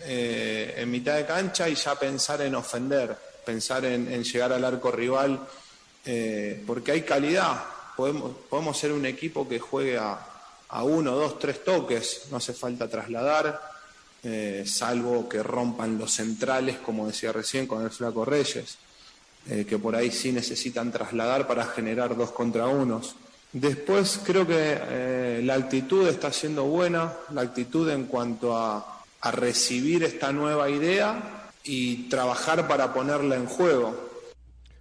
[0.00, 4.92] eh, en mitad de cancha y ya pensar en ofender, pensar en, llegar al arco
[4.92, 5.40] rival,
[6.04, 7.64] eh, porque hay calidad.
[7.96, 10.18] Podemos, podemos ser un equipo que juegue a,
[10.68, 13.60] a uno, dos, tres toques, no hace falta trasladar,
[14.22, 18.76] eh, salvo que rompan los centrales, como decía recién con el Flaco Reyes,
[19.48, 23.16] eh, que por ahí sí necesitan trasladar para generar dos contra unos.
[23.52, 29.30] Después creo que eh, la actitud está siendo buena, la actitud en cuanto a, a
[29.30, 34.05] recibir esta nueva idea y trabajar para ponerla en juego.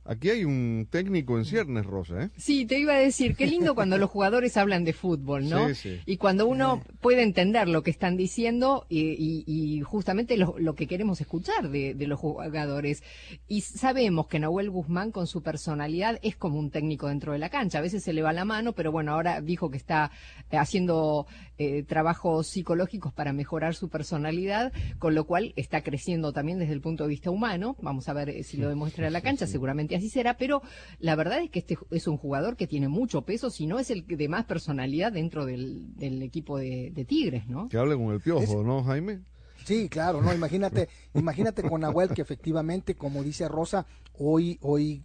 [0.07, 2.29] Aquí hay un técnico en ciernes, Rosa, ¿eh?
[2.37, 5.69] Sí, te iba a decir, qué lindo cuando los jugadores hablan de fútbol, ¿no?
[5.69, 5.99] Sí, sí.
[6.05, 11.69] Y cuando uno puede entender lo que están diciendo y, justamente lo, que queremos escuchar
[11.69, 13.01] de, los jugadores.
[13.47, 17.49] Y sabemos que Nahuel Guzmán con su personalidad es como un técnico dentro de la
[17.49, 17.79] cancha.
[17.79, 20.11] A veces se le va la mano, pero bueno, ahora dijo que está
[20.51, 21.25] eh, haciendo
[21.57, 26.81] eh, trabajos psicológicos para mejorar su personalidad, con lo cual está creciendo también desde el
[26.81, 27.75] punto de vista humano.
[27.81, 30.61] Vamos a ver eh, si lo demuestra en la cancha, seguramente así será, pero
[30.99, 33.89] la verdad es que este es un jugador que tiene mucho peso, si no es
[33.89, 37.69] el de más personalidad dentro del, equipo de, Tigres, ¿no?
[37.69, 39.21] Que hable con el piojo, ¿no, Jaime?
[39.65, 43.85] Sí, claro, no, imagínate, imagínate con Nahuel que efectivamente, como dice Rosa,
[44.17, 45.03] hoy, hoy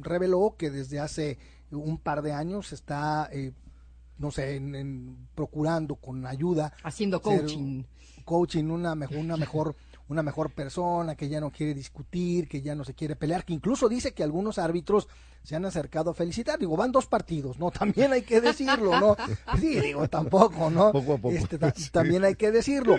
[0.00, 1.38] reveló que desde hace
[1.70, 3.52] un par de años está, eh,
[4.16, 6.72] no sé, en, procurando con ayuda.
[6.82, 7.84] Haciendo coaching.
[8.24, 9.76] Coaching, una, una mejor
[10.08, 13.52] una mejor persona, que ya no quiere discutir, que ya no se quiere pelear, que
[13.52, 15.08] incluso dice que algunos árbitros
[15.42, 16.58] se han acercado a felicitar.
[16.58, 17.70] Digo, van dos partidos, ¿no?
[17.70, 19.16] También hay que decirlo, ¿no?
[19.58, 20.92] Sí, digo, tampoco, ¿no?
[20.92, 21.34] Poco a poco.
[21.34, 21.58] Este,
[21.92, 22.96] también hay que decirlo.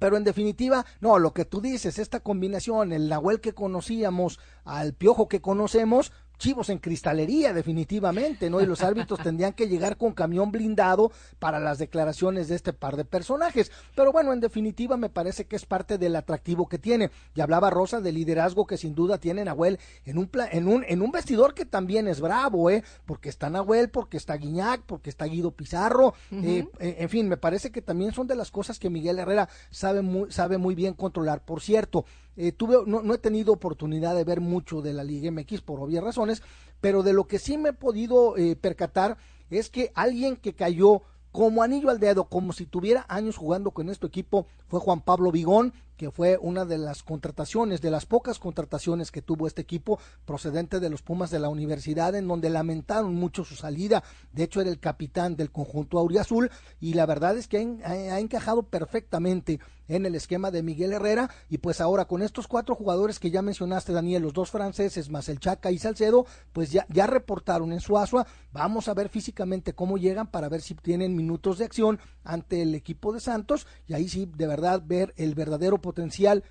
[0.00, 4.94] Pero en definitiva, no, lo que tú dices, esta combinación, el Nahuel que conocíamos, al
[4.94, 8.60] Piojo que conocemos, chivos en cristalería definitivamente, ¿no?
[8.60, 12.96] Y los árbitros tendrían que llegar con camión blindado para las declaraciones de este par
[12.96, 13.72] de personajes.
[13.94, 17.10] Pero bueno, en definitiva me parece que es parte del atractivo que tiene.
[17.34, 21.02] Y hablaba Rosa del liderazgo que sin duda tiene Nahuel en un, en un, en
[21.02, 22.82] un vestidor que también es bravo, ¿eh?
[23.04, 27.36] Porque está Nahuel, porque está Guiñac, porque está Guido Pizarro, eh, eh, en fin, me
[27.36, 30.94] parece que también son de las cosas que Miguel Herrera sabe muy, sabe muy bien
[30.94, 31.44] controlar.
[31.44, 32.04] Por cierto,
[32.36, 35.80] eh, tuve, no, no, he tenido oportunidad de ver mucho de la Liga MX por
[35.80, 36.42] obvias razones,
[36.80, 39.16] pero de lo que sí me he podido eh, percatar
[39.50, 43.88] es que alguien que cayó como anillo al dedo, como si tuviera años jugando con
[43.90, 48.38] este equipo, fue Juan Pablo Vigón, que fue una de las contrataciones, de las pocas
[48.38, 53.14] contrataciones que tuvo este equipo procedente de los Pumas de la universidad, en donde lamentaron
[53.14, 54.02] mucho su salida.
[54.32, 58.64] De hecho, era el capitán del conjunto auriazul y la verdad es que ha, encajado
[58.64, 63.30] perfectamente en el esquema de Miguel Herrera y pues ahora con estos cuatro jugadores que
[63.30, 67.72] ya mencionaste Daniel, los dos franceses más el Chaca y Salcedo, pues ya, ya reportaron
[67.72, 72.00] en Suazua, vamos a ver físicamente cómo llegan para ver si tienen minutos de acción
[72.24, 76.42] ante el equipo de Santos y ahí sí de verdad ver el verdadero potencial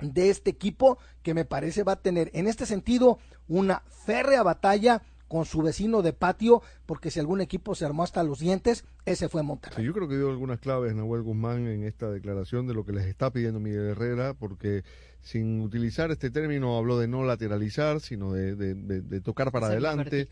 [0.00, 5.02] de este equipo que me parece va a tener en este sentido una férrea batalla
[5.28, 9.28] con su vecino de patio, porque si algún equipo se armó hasta los dientes, ese
[9.28, 9.84] fue Monterrey.
[9.84, 13.06] yo creo que dio algunas claves Nahuel Guzmán en esta declaración de lo que les
[13.06, 14.84] está pidiendo Miguel Herrera, porque
[15.24, 20.28] sin utilizar este término habló de no lateralizar, sino de, tocar para adelante,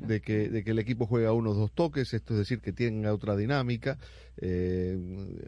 [0.00, 3.12] de, que, de que el equipo juega unos dos toques, esto es decir, que tenga
[3.12, 3.98] otra dinámica.
[4.38, 4.98] Eh,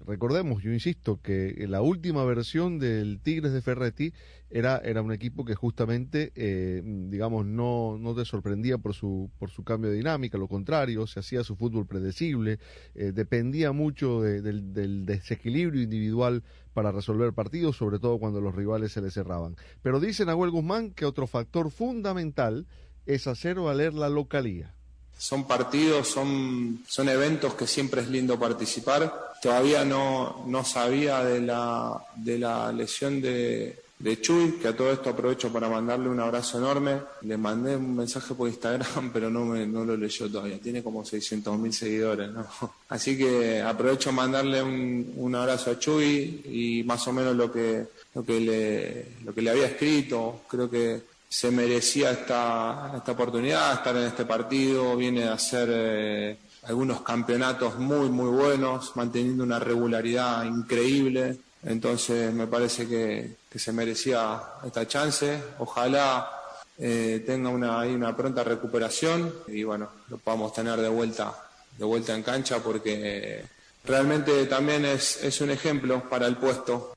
[0.06, 4.12] recordemos, yo insisto, que la última versión del Tigres de Ferretti
[4.50, 9.48] era, era un equipo que justamente, eh, digamos, no, no te sorprendía por su, por
[9.50, 12.58] su cambio de dinámica, lo contrario, se hacía su fútbol predecible,
[12.94, 18.92] eh, dependía mucho del, del desequilibrio individual para resolver partidos, sobre todo cuando los rivales
[18.92, 19.56] se le cerraban.
[19.82, 22.66] Pero dice Nahuel Guzmán que otro factor fundamental
[23.06, 24.74] es hacer valer la localía.
[25.16, 29.32] Son partidos, son, son eventos que siempre es lindo participar.
[29.40, 34.90] Todavía no, no sabía de la, de la lesión de, de Chuy, que a todo
[34.90, 37.00] esto aprovecho para mandarle un abrazo enorme.
[37.22, 40.58] Le mandé un mensaje por Instagram, pero no, me, no lo leyó todavía.
[40.58, 42.44] Tiene como 600 mil seguidores, ¿no?
[42.88, 47.86] Así que aprovecho mandarle un, un, abrazo a Chuy y más o menos lo que,
[48.14, 50.42] lo que, le, lo que le había escrito.
[50.48, 54.96] Creo que se merecía esta, esta oportunidad, estar en este partido.
[54.96, 62.46] Viene a hacer eh, algunos campeonatos muy, muy buenos, manteniendo una regularidad increíble Entonces me
[62.46, 65.40] parece que, se merecía esta chance.
[65.58, 66.30] Ojalá
[66.78, 71.34] eh, tenga una, una pronta recuperación y bueno, lo podamos tener de vuelta,
[71.78, 73.44] de vuelta en cancha porque
[73.84, 76.94] realmente también es, es un ejemplo para el puesto.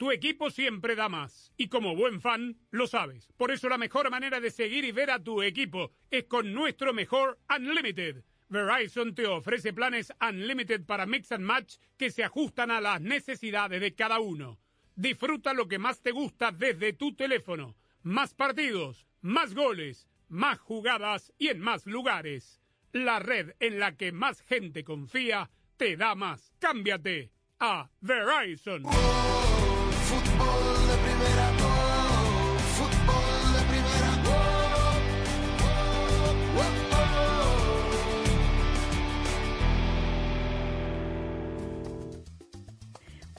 [0.00, 1.52] Tu equipo siempre da más.
[1.58, 3.28] Y como buen fan, lo sabes.
[3.36, 6.94] Por eso la mejor manera de seguir y ver a tu equipo es con nuestro
[6.94, 8.22] mejor Unlimited.
[8.50, 13.80] Verizon te ofrece planes Unlimited para Mix and Match que se ajustan a las necesidades
[13.80, 14.58] de cada uno.
[14.96, 17.76] Disfruta lo que más te gusta desde tu teléfono.
[18.02, 22.60] Más partidos, más goles, más jugadas y en más lugares.
[22.92, 26.52] La red en la que más gente confía te da más.
[26.58, 28.82] Cámbiate a Verizon.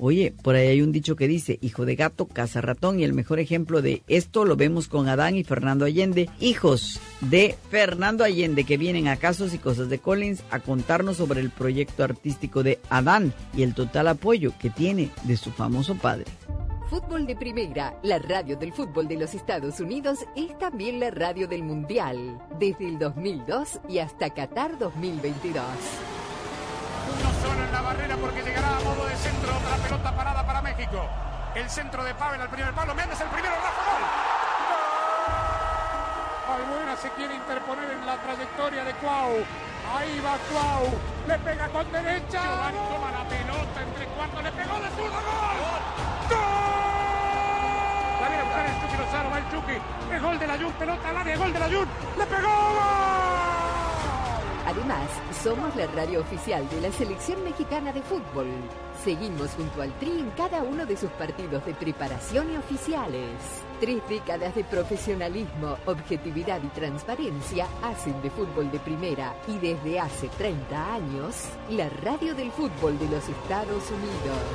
[0.03, 3.13] Oye, por ahí hay un dicho que dice, hijo de gato, caza ratón, y el
[3.13, 8.63] mejor ejemplo de esto lo vemos con Adán y Fernando Allende, hijos de Fernando Allende,
[8.63, 12.79] que vienen a Casos y Cosas de Collins a contarnos sobre el proyecto artístico de
[12.89, 16.25] Adán y el total apoyo que tiene de su famoso padre.
[16.89, 21.47] Fútbol de Primera, la radio del fútbol de los Estados Unidos, es también la radio
[21.47, 25.63] del Mundial, desde el 2002 y hasta Qatar 2022.
[27.81, 31.03] La barrera porque llegará a modo de centro otra pelota parada para México.
[31.55, 32.93] El centro de Pavel al primer palo.
[32.93, 34.03] Méndez el primero, Rafa Gol.
[36.61, 39.43] Albuena se quiere interponer en la trayectoria de Cuau.
[39.97, 40.93] Ahí va Cuau.
[41.27, 42.43] Le pega con derecha.
[42.43, 44.43] Giovanni toma la pelota entre cuartos.
[44.43, 45.17] Le pegó de zurdo.
[45.17, 45.81] ¡Gol!
[46.29, 46.37] ¡Gol!
[48.21, 49.29] La viene a buscar el Chucky Lozano.
[49.31, 49.81] Va el Chucky.
[50.13, 50.73] Es gol de la Jun.
[50.73, 51.35] Pelota al área.
[51.35, 51.87] Gol de la Jun.
[52.19, 52.47] Le pegó.
[52.47, 53.80] ¡Gol!
[54.71, 55.09] Además,
[55.43, 58.47] somos la radio oficial de la Selección Mexicana de Fútbol.
[59.03, 63.31] Seguimos junto al Tri en cada uno de sus partidos de preparación y oficiales.
[63.81, 70.29] Tres décadas de profesionalismo, objetividad y transparencia hacen de fútbol de primera y desde hace
[70.37, 71.35] 30 años,
[71.69, 74.47] la radio del fútbol de los Estados Unidos.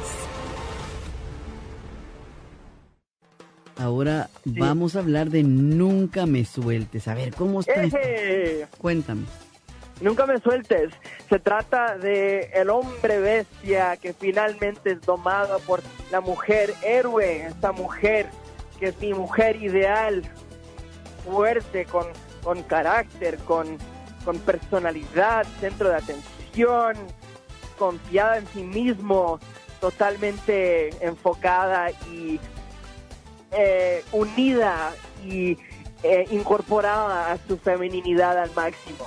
[3.78, 7.06] Ahora vamos a hablar de Nunca me sueltes.
[7.06, 7.82] A ver, ¿cómo está?
[8.78, 9.26] Cuéntame.
[10.00, 10.92] Nunca me sueltes.
[11.28, 17.72] Se trata de el hombre bestia que finalmente es domado por la mujer héroe, esta
[17.72, 18.28] mujer
[18.78, 20.22] que es mi mujer ideal,
[21.24, 22.06] fuerte, con,
[22.42, 23.78] con carácter, con,
[24.24, 26.96] con personalidad, centro de atención,
[27.78, 29.40] confiada en sí mismo,
[29.80, 32.38] totalmente enfocada y
[33.52, 34.92] eh, unida
[35.24, 35.56] y
[36.02, 39.06] eh, incorporada a su feminidad al máximo.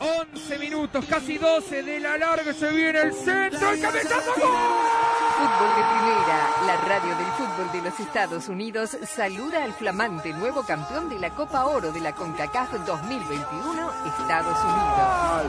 [0.00, 5.82] 11 minutos, casi 12 de la larga, se viene el centro, el cabezazo, Fútbol de
[5.92, 11.18] Primera, la radio del fútbol de los Estados Unidos, saluda al flamante nuevo campeón de
[11.18, 15.46] la Copa Oro de la CONCACAF 2021, Estados Unidos.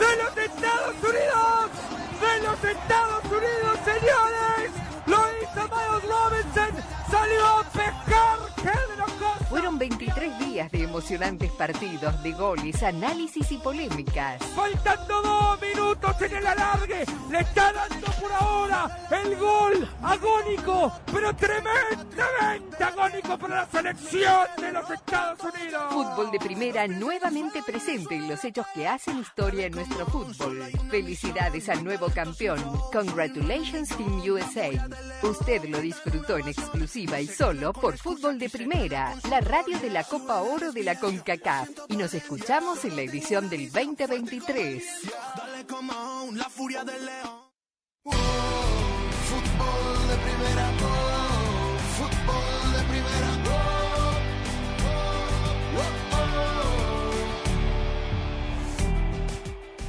[0.00, 1.70] ¡De los Estados Unidos!
[2.20, 4.70] ¡De los Estados Unidos, señores!
[5.06, 6.99] ¡Lo hizo Miles Robinson!
[7.10, 8.38] ¡Salió a pescar!
[8.56, 9.10] ¡Qué de los
[9.50, 14.40] fueron 23 días de emocionantes partidos, de goles, análisis y polémicas.
[14.54, 21.34] Faltando dos minutos en el alargue, le está dando por ahora el gol agónico, pero
[21.34, 25.82] tremendamente agónico para la selección de los Estados Unidos.
[25.90, 30.62] Fútbol de primera nuevamente presente en los hechos que hacen historia en nuestro fútbol.
[30.90, 32.60] Felicidades al nuevo campeón.
[32.92, 34.70] Congratulations Team USA.
[35.22, 40.04] Usted lo disfrutó en exclusiva y solo por Fútbol de Primera, la radio de la
[40.04, 41.70] Copa Oro de la CONCACAF.
[41.88, 44.84] Y nos escuchamos en la edición del 2023.
[45.34, 47.40] Dale como la furia del león.
[49.30, 50.89] Fútbol de primera,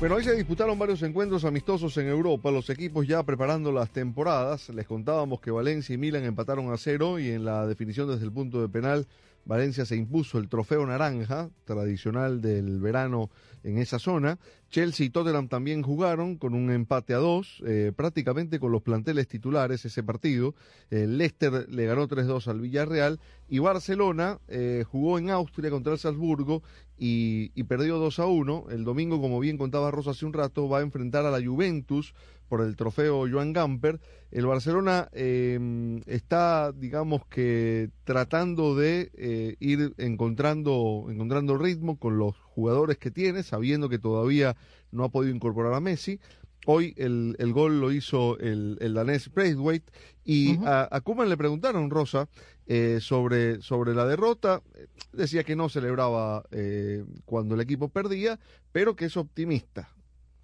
[0.02, 4.70] Bueno, hoy se disputaron varios encuentros amistosos en Europa, los equipos ya preparando las temporadas.
[4.70, 8.32] Les contábamos que Valencia y Milan empataron a cero y en la definición desde el
[8.32, 9.06] punto de penal,
[9.46, 13.30] Valencia se impuso el trofeo naranja, tradicional del verano
[13.64, 14.40] en esa zona.
[14.70, 19.28] Chelsea y Tottenham también jugaron con un empate a dos, eh, prácticamente con los planteles
[19.28, 20.56] titulares ese partido.
[20.90, 23.20] El Leicester le ganó 3-2 al Villarreal
[23.50, 26.64] y Barcelona eh, jugó en Austria contra el Salzburgo
[26.98, 28.66] y, y perdió 2 a 1.
[28.72, 32.14] El domingo, como bien contaba Rosa hace un rato, va a enfrentar a la Juventus
[32.52, 34.02] por el trofeo Joan Gamper.
[34.30, 35.58] El Barcelona eh,
[36.06, 43.44] está, digamos que, tratando de eh, ir encontrando, encontrando ritmo con los jugadores que tiene,
[43.44, 44.58] sabiendo que todavía
[44.92, 46.20] no ha podido incorporar a Messi.
[46.66, 49.90] Hoy el, el gol lo hizo el, el danés Braithwaite
[50.26, 52.28] y a, a Koeman le preguntaron, Rosa,
[52.68, 54.62] eh, sobre, sobre la derrota.
[55.14, 58.42] Decía que no celebraba eh, cuando el equipo perdía,
[58.74, 59.96] pero que es optimista.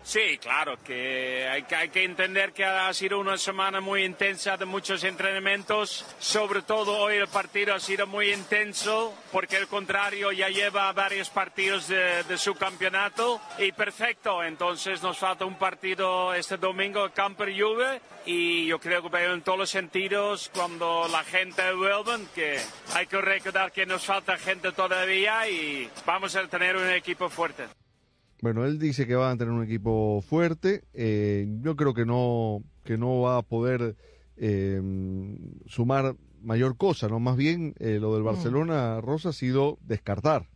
[0.07, 5.03] Sí, claro, que hay, que entender que ha sido una semana muy intensa de muchos
[5.03, 6.05] entrenamientos.
[6.17, 11.29] Sobre todo hoy el partido ha sido muy intenso porque el contrario ya lleva varios
[11.29, 14.41] partidos de, su campeonato y perfecto.
[14.41, 19.59] Entonces nos falta un partido este domingo, Camper Juve, y yo creo que en todos
[19.59, 22.61] los sentidos cuando la gente vuelva, que
[22.93, 27.65] hay que recordar que nos falta gente todavía y vamos a tener un equipo fuerte.
[28.41, 30.83] Bueno, él dice que van a tener un equipo fuerte.
[30.93, 33.95] Eh, yo creo que no, que no va a poder
[34.37, 34.81] eh,
[35.65, 37.19] sumar mayor cosa, ¿no?
[37.19, 40.47] Más bien eh, lo del Barcelona, Rosa, ha sido descartar.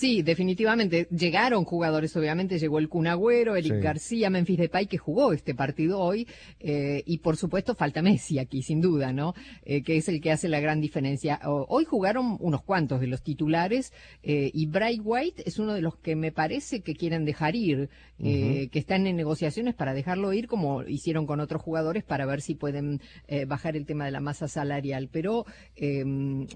[0.00, 1.08] Sí, definitivamente.
[1.10, 2.58] Llegaron jugadores, obviamente.
[2.58, 3.80] Llegó el Kun Agüero, Eric Sí.
[3.82, 6.26] García, Memphis Depay, que jugó este partido hoy.
[6.58, 9.34] eh, y por supuesto falta Messi aquí, sin duda, ¿no?
[9.62, 11.38] Eh, que es el que hace la gran diferencia.
[11.44, 13.92] O- hoy jugaron unos cuantos de los titulares.
[14.22, 17.90] eh, y Bright White es uno de los que me parece que quieren dejar ir.
[18.22, 22.54] que están en negociaciones para dejarlo ir, como hicieron con otros jugadores, para ver si
[22.54, 23.00] pueden
[23.46, 25.08] bajar el tema de la masa salarial.
[25.10, 26.04] Pero, eh,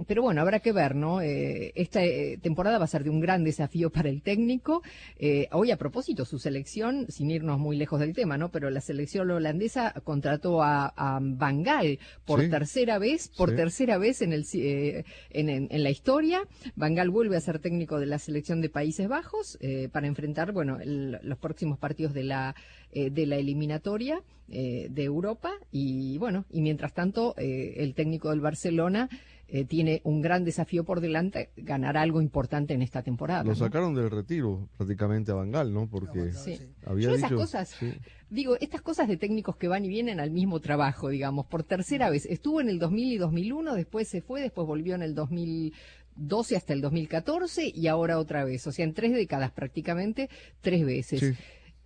[0.07, 1.23] pero bueno, habrá que ver, ¿no?
[1.23, 2.01] Esta
[2.43, 4.83] temporada va a ser de un gran desafío para el técnico.
[5.19, 8.51] Eh, hoy, a propósito, su selección, sin irnos muy lejos del tema, ¿no?
[8.53, 12.51] Pero la selección holandesa contrató a, a Van Gaal por Sí.
[12.51, 13.57] tercera vez, por Sí.
[13.57, 16.43] tercera vez en, el, eh, en, en- en la historia.
[16.77, 20.53] Van Gaal vuelve a ser técnico de la selección de Países Bajos eh, para enfrentar,
[20.53, 22.55] bueno, el- los próximos partidos de la,
[22.93, 25.53] eh, de la eliminatoria de Europa.
[25.73, 29.09] Y bueno, y mientras tanto, el técnico del Barcelona
[29.49, 33.43] eh, tiene un gran desafío por delante, ganar algo importante en esta temporada.
[33.45, 33.55] Lo ¿no?
[33.55, 35.89] sacaron del retiro prácticamente a Bangal, ¿no?
[35.89, 36.59] Porque Sí.
[36.85, 37.41] había Yo esas dicho...
[37.41, 37.93] cosas, sí.
[38.31, 42.11] digo, estas cosas de técnicos que van y vienen al mismo trabajo, digamos, por tercera
[42.11, 42.27] vez.
[42.27, 46.73] Estuvo en el 2000 y 2001, después se fue, después volvió en el 2012 hasta
[46.73, 48.67] el 2014 y ahora otra vez.
[48.67, 50.29] O sea, en tres décadas prácticamente,
[50.61, 51.21] tres veces.
[51.21, 51.33] Sí.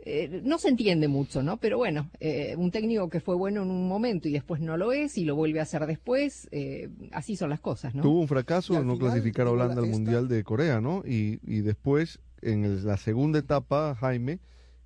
[0.00, 1.56] Eh, no se entiende mucho, ¿no?
[1.56, 4.92] Pero bueno, eh, un técnico que fue bueno en un momento y después no lo
[4.92, 8.02] es y lo vuelve a hacer después, eh, así son las cosas, ¿no?
[8.02, 11.02] Tuvo un fracaso al no final, clasificar a Holanda la- al Mundial de Corea, ¿no?
[11.04, 14.38] Y, y después, en el- la segunda etapa, Jaime,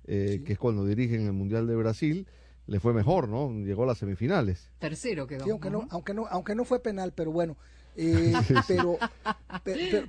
[0.05, 2.27] eh, que es cuando dirigen el Mundial de Brasil,
[2.65, 3.51] le fue mejor, ¿no?
[3.63, 4.71] Llegó a las semifinales.
[4.79, 5.43] Tercero quedó.
[5.45, 7.55] Sí, aunque, no, aunque, no, aunque no fue penal, pero bueno.
[7.95, 8.33] Eh,
[8.67, 8.97] pero,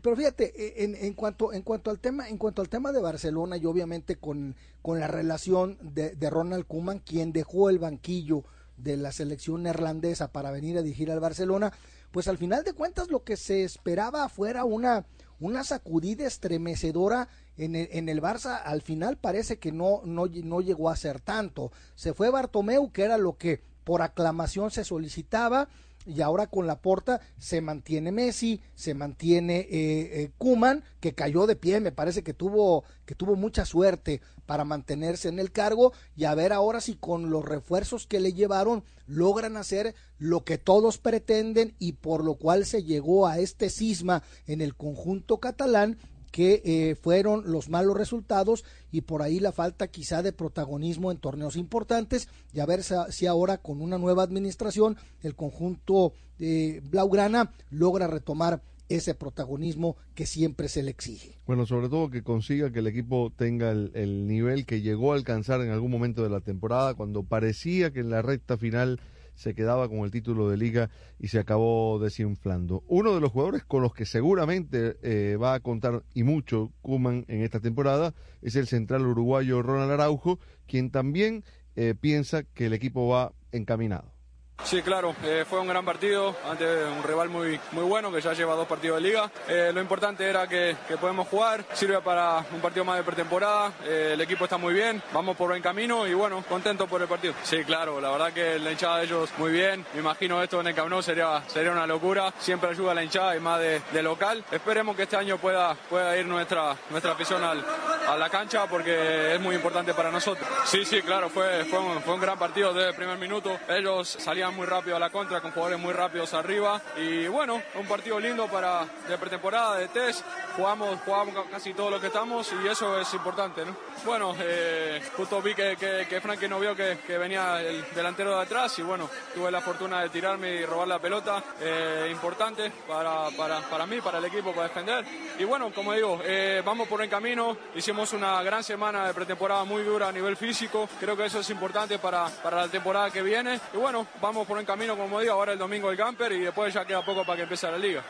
[0.03, 3.01] pero, fíjate, eh, en, en cuanto, en cuanto al tema, en cuanto al tema de
[3.01, 8.45] Barcelona y obviamente con, con la relación de, de Ronald Koeman, quien dejó el banquillo
[8.77, 11.73] de la selección neerlandesa para venir a dirigir al Barcelona,
[12.11, 15.07] pues al final de cuentas lo que se esperaba fuera una,
[15.41, 20.61] una sacudida estremecedora en el, en el Barça, al final parece que no, no, no
[20.61, 21.73] llegó a ser tanto.
[21.95, 25.69] Se fue Bartomeu, que era lo que por aclamación se solicitaba,
[26.07, 31.47] y ahora con la porta se mantiene Messi, se mantiene eh, eh, Kuman, que cayó
[31.47, 35.93] de pie, me parece que tuvo, que tuvo mucha suerte para mantenerse en el cargo,
[36.17, 40.59] y a ver ahora si con los refuerzos que le llevaron logran hacer lo que
[40.59, 45.99] todos pretenden y por lo cual se llegó a este cisma en el conjunto catalán
[46.35, 51.19] que eh, fueron los malos resultados y por ahí la falta quizá de protagonismo en
[51.19, 57.53] torneos importantes y a ver si ahora con una nueva administración el conjunto eh, blaugrana
[57.71, 61.39] logra retomar ese protagonismo que siempre se le exige.
[61.47, 65.61] Bueno, sobre todo que consiga que el equipo tenga el nivel que llegó a alcanzar
[65.61, 68.99] en algún momento de la temporada, cuando parecía que en la recta final
[69.35, 72.83] se quedaba con el título de liga y se acabó desinflando.
[72.87, 77.25] Uno de los jugadores con los que seguramente eh, va a contar y mucho Kuman
[77.29, 81.45] en esta temporada es el central uruguayo Ronald Araujo, quien también
[81.77, 84.14] eh, piensa que el equipo va encaminado.
[84.63, 88.33] Sí, claro, eh, fue un gran partido ante un rival muy, muy bueno que ya
[88.33, 89.31] lleva dos partidos de liga.
[89.47, 93.73] Eh, lo importante era que, que, podemos jugar, sirve para un partido más de pretemporada,
[93.85, 97.09] eh, el equipo está muy bien, vamos por buen camino y bueno, contento por el
[97.09, 97.35] partido.
[97.43, 100.69] Sí, claro, la verdad que la hinchada de ellos muy bien, me imagino esto en
[100.69, 103.83] el Camp Nou sería, sería una locura, siempre ayuda a la hinchada y más de,
[103.93, 104.45] de, local.
[104.51, 107.63] Esperemos que este año pueda, pueda ir nuestra, nuestra afición al,
[108.09, 110.49] a la cancha porque es muy importante para nosotros.
[110.65, 114.09] Sí, sí, claro, fue, fue, un, fue un gran partido desde el primer minuto, ellos
[114.09, 116.81] salían muy rápido a la contra, con jugadores muy rápidos arriba.
[116.97, 120.25] Y bueno, un partido lindo para de pretemporada, de test.
[120.57, 123.77] Jugamos, jugamos casi todo lo que estamos y eso es importante, ¿no?
[124.05, 128.37] Bueno, eh, justo vi que, que, que Frankie no vio que, que, venía el delantero
[128.37, 131.43] de atrás y bueno, tuve la fortuna de tirarme y robar la pelota.
[131.61, 135.05] Eh, importante para, para, para, mí, para el equipo, para defender.
[135.39, 137.57] Y bueno, como digo, eh, vamos por el camino.
[137.75, 140.89] Hicimos una gran semana de pretemporada muy dura a nivel físico.
[141.01, 143.61] Creo que eso es importante para, para la temporada que viene.
[143.73, 146.75] Y bueno, vamos por el camino, como digo, ahora el domingo el camper y después
[146.75, 148.05] ya queda poco para que empiece la liga.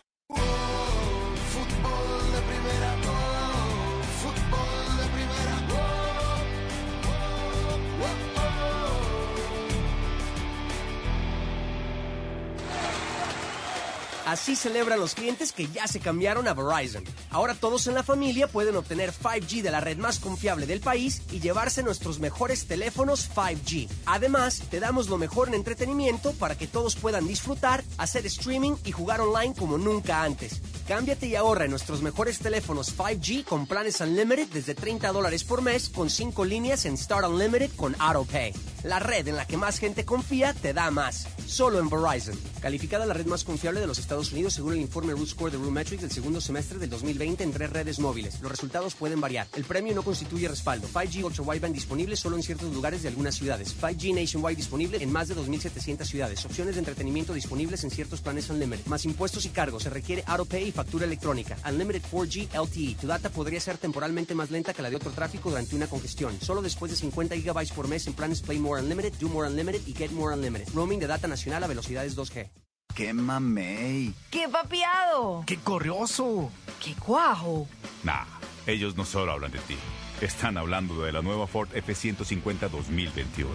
[14.25, 17.03] Así celebran los clientes que ya se cambiaron a Verizon.
[17.29, 21.21] Ahora todos en la familia pueden obtener 5G de la red más confiable del país
[21.31, 23.87] y llevarse nuestros mejores teléfonos 5G.
[24.07, 28.91] Además, te damos lo mejor en entretenimiento para que todos puedan disfrutar, hacer streaming y
[28.91, 30.59] jugar online como nunca antes.
[30.87, 35.61] Cámbiate y ahorra en nuestros mejores teléfonos 5G con planes Unlimited desde 30 dólares por
[35.61, 38.53] mes con 5 líneas en Start Unlimited con AutoPay.
[38.83, 41.27] La red en la que más gente confía te da más.
[41.47, 42.39] Solo en Verizon.
[42.61, 46.01] Calificada la red más confiable de los Estados Según el informe Root Score de Metrics
[46.01, 48.39] del segundo semestre del 2020 en tres redes móviles.
[48.39, 49.47] Los resultados pueden variar.
[49.55, 50.87] El premio no constituye respaldo.
[50.87, 53.75] 5G Ultra Wideband disponible solo en ciertos lugares de algunas ciudades.
[53.75, 56.45] 5G Nationwide disponible en más de 2.700 ciudades.
[56.45, 58.85] Opciones de entretenimiento disponibles en ciertos planes Unlimited.
[58.85, 59.83] Más impuestos y cargos.
[59.83, 61.57] Se requiere AutoPay y factura electrónica.
[61.69, 62.95] Unlimited 4G LTE.
[63.01, 66.39] Tu data podría ser temporalmente más lenta que la de otro tráfico durante una congestión.
[66.39, 69.81] Solo después de 50 GB por mes en planes Play More Unlimited, Do More Unlimited
[69.85, 70.69] y Get More Unlimited.
[70.73, 72.64] Roaming de data nacional a velocidades 2G.
[72.95, 74.13] ¡Qué mamey!
[74.31, 75.43] ¡Qué papiado!
[75.45, 76.49] ¡Qué corrioso!
[76.81, 77.67] ¡Qué cuajo!
[78.03, 78.23] Nah,
[78.65, 79.75] ellos no solo hablan de ti.
[80.21, 83.51] Están hablando de la nueva Ford F-150 2021,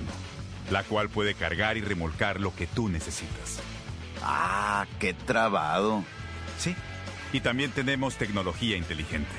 [0.70, 3.60] la cual puede cargar y remolcar lo que tú necesitas.
[4.22, 6.04] ¡Ah, qué trabado!
[6.58, 6.76] Sí,
[7.32, 9.30] y también tenemos tecnología inteligente.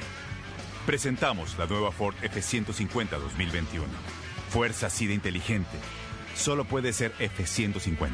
[0.88, 3.86] Presentamos la nueva Ford F-150 2021.
[4.50, 5.78] Fuerza así de inteligente.
[6.36, 8.10] Solo puede ser F-150.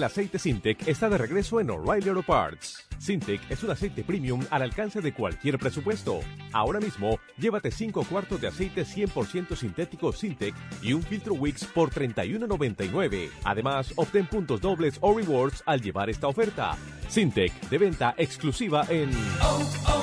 [0.00, 2.88] El aceite Sintec está de regreso en O'Reilly Auto Parts.
[2.98, 6.20] Sintec es un aceite premium al alcance de cualquier presupuesto.
[6.54, 11.90] Ahora mismo, llévate 5 cuartos de aceite 100% sintético Sintec y un filtro Wix por
[11.90, 13.28] $31.99.
[13.44, 16.78] Además, obtén puntos dobles o rewards al llevar esta oferta.
[17.08, 19.10] Sintec, de venta exclusiva en...
[19.42, 20.00] Oh, oh,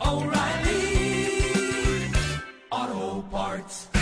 [0.00, 2.12] oh, O'Reilly
[2.70, 4.01] Auto Parts.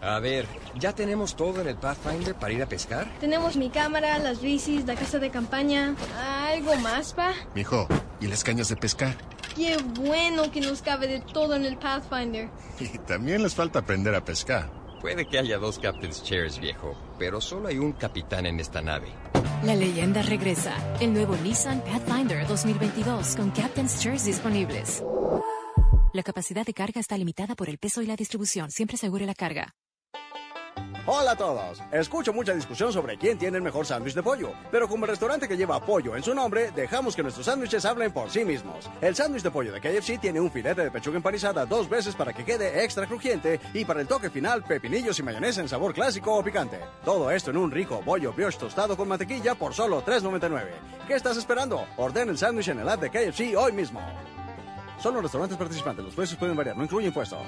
[0.00, 0.46] A ver,
[0.78, 3.10] ¿ya tenemos todo en el Pathfinder para ir a pescar?
[3.18, 5.94] Tenemos mi cámara, las bicis, la casa de campaña.
[6.48, 7.32] ¿Algo más, pa?
[7.54, 7.88] Mijo,
[8.20, 9.14] ¿y las cañas de pescar?
[9.56, 12.50] Qué bueno que nos cabe de todo en el Pathfinder.
[12.80, 14.70] Y también les falta aprender a pescar.
[15.00, 19.08] Puede que haya dos Captain's Chairs, viejo, pero solo hay un capitán en esta nave.
[19.62, 20.74] La leyenda regresa.
[21.00, 25.02] El nuevo Nissan Pathfinder 2022 con Captain's Chairs disponibles.
[26.12, 28.70] La capacidad de carga está limitada por el peso y la distribución.
[28.70, 29.74] Siempre asegure la carga.
[31.08, 31.80] Hola a todos.
[31.92, 35.46] Escucho mucha discusión sobre quién tiene el mejor sándwich de pollo, pero como el restaurante
[35.46, 38.90] que lleva pollo en su nombre, dejamos que nuestros sándwiches hablen por sí mismos.
[39.00, 42.32] El sándwich de pollo de KFC tiene un filete de pechuga empanizada dos veces para
[42.32, 46.34] que quede extra crujiente y para el toque final pepinillos y mayonesa en sabor clásico
[46.34, 46.80] o picante.
[47.04, 50.70] Todo esto en un rico bollo brioche tostado con mantequilla por solo $3.99.
[51.06, 51.86] ¿Qué estás esperando?
[51.98, 54.00] Orden el sándwich en el app de KFC hoy mismo.
[54.98, 56.04] Solo restaurantes participantes.
[56.04, 56.76] Los precios pueden variar.
[56.76, 57.38] No incluye impuesto.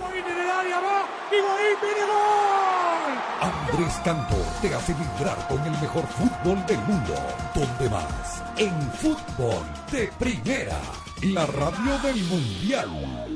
[3.39, 7.13] Andrés Cantor te hace vibrar con el mejor fútbol del mundo.
[7.53, 8.43] ¿Dónde más?
[8.57, 10.79] En fútbol de primera.
[11.21, 12.89] La radio del mundial.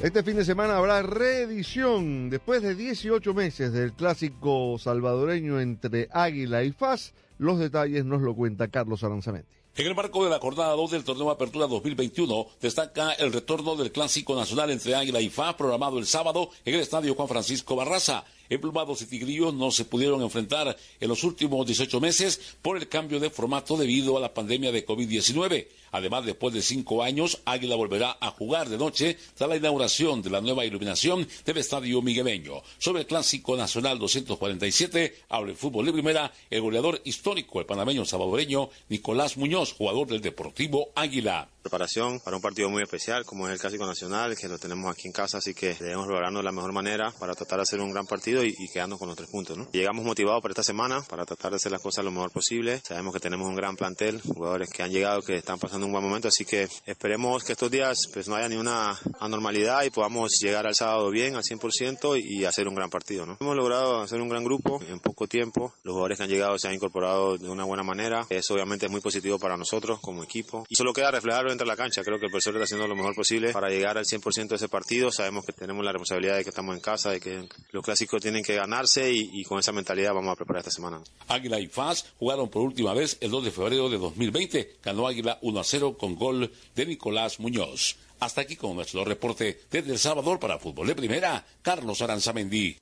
[0.00, 6.62] Este fin de semana habrá reedición después de 18 meses del clásico salvadoreño entre Águila
[6.62, 7.14] y FAS.
[7.36, 9.57] Los detalles nos lo cuenta Carlos Aranzamendi.
[9.78, 13.92] En el marco de la jornada 2 del torneo Apertura 2021, destaca el retorno del
[13.92, 18.24] Clásico Nacional entre Águila y FAS programado el sábado en el Estadio Juan Francisco Barraza.
[18.48, 23.20] Emplumados y Tigrillos no se pudieron enfrentar en los últimos 18 meses por el cambio
[23.20, 25.68] de formato debido a la pandemia de COVID-19.
[25.92, 30.30] Además, después de cinco años, Águila volverá a jugar de noche tras la inauguración de
[30.30, 32.62] la nueva iluminación del Estadio Migueleño.
[32.78, 38.04] Sobre el Clásico Nacional 247, habla el fútbol de primera el goleador histórico, el panameño
[38.04, 43.52] salvadoreño Nicolás Muñoz, jugador del Deportivo Águila preparación para un partido muy especial como es
[43.52, 46.52] el Clásico Nacional, que lo tenemos aquí en casa, así que debemos lograrnos de la
[46.52, 49.56] mejor manera para tratar de hacer un gran partido y, quedarnos con los tres puntos.
[49.56, 49.70] ¿no?
[49.72, 52.80] Llegamos motivados para esta semana, para tratar de hacer las cosas lo mejor posible.
[52.84, 56.04] Sabemos que tenemos un gran plantel, jugadores que han llegado, que están pasando un buen
[56.04, 60.38] momento, así que esperemos que estos días pues no haya ni una anormalidad y podamos
[60.40, 63.26] llegar al sábado bien, al 100% y hacer un gran partido.
[63.26, 63.36] ¿no?
[63.40, 66.68] Hemos logrado hacer un gran grupo en poco tiempo, los jugadores que han llegado se
[66.68, 70.66] han incorporado de una buena manera, eso obviamente es muy positivo para nosotros como equipo
[70.68, 72.02] y solo queda reflejarlo de la cancha.
[72.02, 74.68] Creo que el profesor está haciendo lo mejor posible para llegar al 100% de ese
[74.68, 75.10] partido.
[75.10, 78.42] Sabemos que tenemos la responsabilidad de que estamos en casa, de que los clásicos tienen
[78.42, 81.00] que ganarse y, con esa mentalidad vamos a preparar esta semana.
[81.28, 84.76] Águila y FAS jugaron por última vez el 2 de febrero de 2020.
[84.82, 87.96] Ganó Águila 1 a 0 con gol de Nicolás Muñoz.
[88.20, 92.76] Hasta aquí con nuestro reporte desde El Salvador para Fútbol de Primera, Carlos Aranzamendi.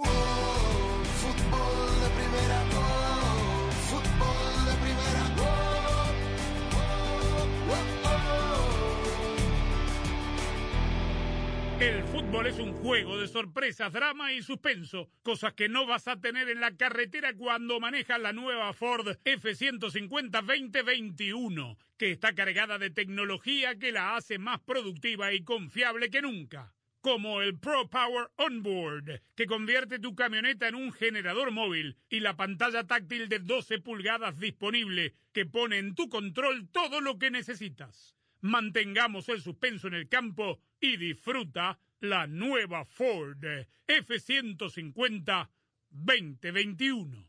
[12.45, 16.61] Es un juego de sorpresas, drama y suspenso, cosas que no vas a tener en
[16.61, 23.91] la carretera cuando manejas la nueva Ford F150 2021, que está cargada de tecnología que
[23.91, 26.75] la hace más productiva y confiable que nunca.
[27.01, 32.37] Como el Pro Power Onboard, que convierte tu camioneta en un generador móvil, y la
[32.37, 38.15] pantalla táctil de 12 pulgadas disponible, que pone en tu control todo lo que necesitas.
[38.41, 43.45] Mantengamos el suspenso en el campo y disfruta la nueva Ford
[43.87, 45.49] F-150
[45.91, 47.29] 2021.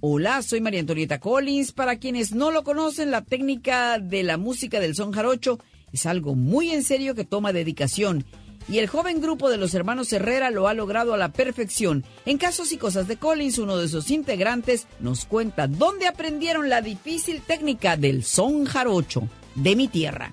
[0.00, 1.72] Hola, soy María Antonieta Collins.
[1.72, 5.58] Para quienes no lo conocen, la técnica de la música del son jarocho
[5.92, 8.24] es algo muy en serio que toma dedicación
[8.68, 12.04] y el joven grupo de los hermanos Herrera lo ha logrado a la perfección.
[12.24, 16.80] En Casos y Cosas de Collins, uno de sus integrantes nos cuenta dónde aprendieron la
[16.80, 20.32] difícil técnica del son jarocho de mi tierra.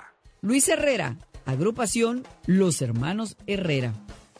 [0.43, 3.93] Luis Herrera, agrupación Los Hermanos Herrera.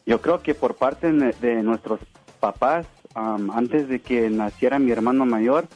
[0.08, 2.00] Yo creo que por parte de nuestros
[2.40, 5.68] papás, antes de que naciera mi hermano mayor,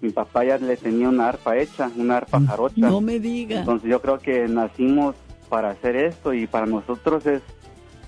[0.00, 2.74] mi papá ya le tenía una arpa hecha, una arpa mm, jarocha.
[2.88, 3.58] No me diga.
[3.58, 5.16] Entonces yo creo que nacimos
[5.50, 7.42] para hacer esto y para nosotros es,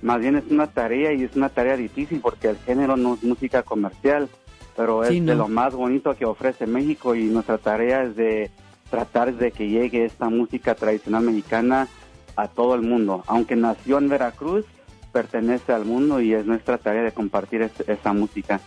[0.00, 3.22] más bien es una tarea y es una tarea difícil porque el género no es
[3.22, 4.30] música comercial,
[4.74, 8.50] pero es de lo más bonito que ofrece México y nuestra tarea es de
[8.90, 11.88] tratar de que llegue esta música tradicional mexicana
[12.36, 13.24] a todo el mundo.
[13.26, 14.64] Aunque nació en Veracruz,
[15.12, 18.60] pertenece al mundo y es nuestra tarea de compartir es- esa música.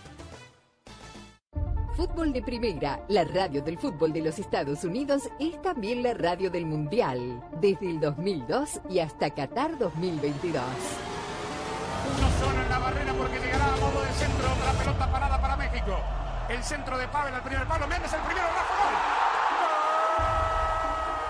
[1.95, 6.49] Fútbol de Primera, la radio del fútbol de los Estados Unidos, es también la radio
[6.49, 10.63] del Mundial, desde el 2002 y hasta Qatar 2022.
[12.17, 14.47] Uno solo en la barrera porque llegará a modo de centro.
[14.65, 15.97] La pelota parada para México.
[16.49, 17.85] El centro de Pavel al primer palo.
[17.87, 18.47] Méndez el primero.
[18.47, 19.18] Rafa gol.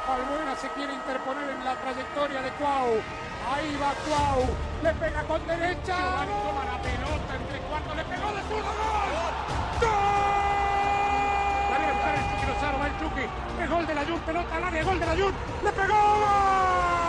[0.10, 0.22] ¡Gol!
[0.22, 3.02] Albuena se quiere interponer en la trayectoria de Cuau.
[3.52, 4.50] Ahí va Cuau.
[4.84, 5.98] Le pega con derecha.
[5.98, 7.96] Giovanni toma la pelota entre cuartos.
[7.96, 8.72] Le pegó de zurdo.
[9.82, 9.90] ¡Gol!
[11.70, 12.80] La viene a buscar el Chucky Lozano.
[12.80, 13.26] Va el Chucky.
[13.62, 14.20] Es gol de la Jun.
[14.22, 14.84] Pelota al área.
[14.84, 15.34] Gol de la Jun.
[15.64, 15.96] Le pegó.
[15.96, 17.09] ¡Gol!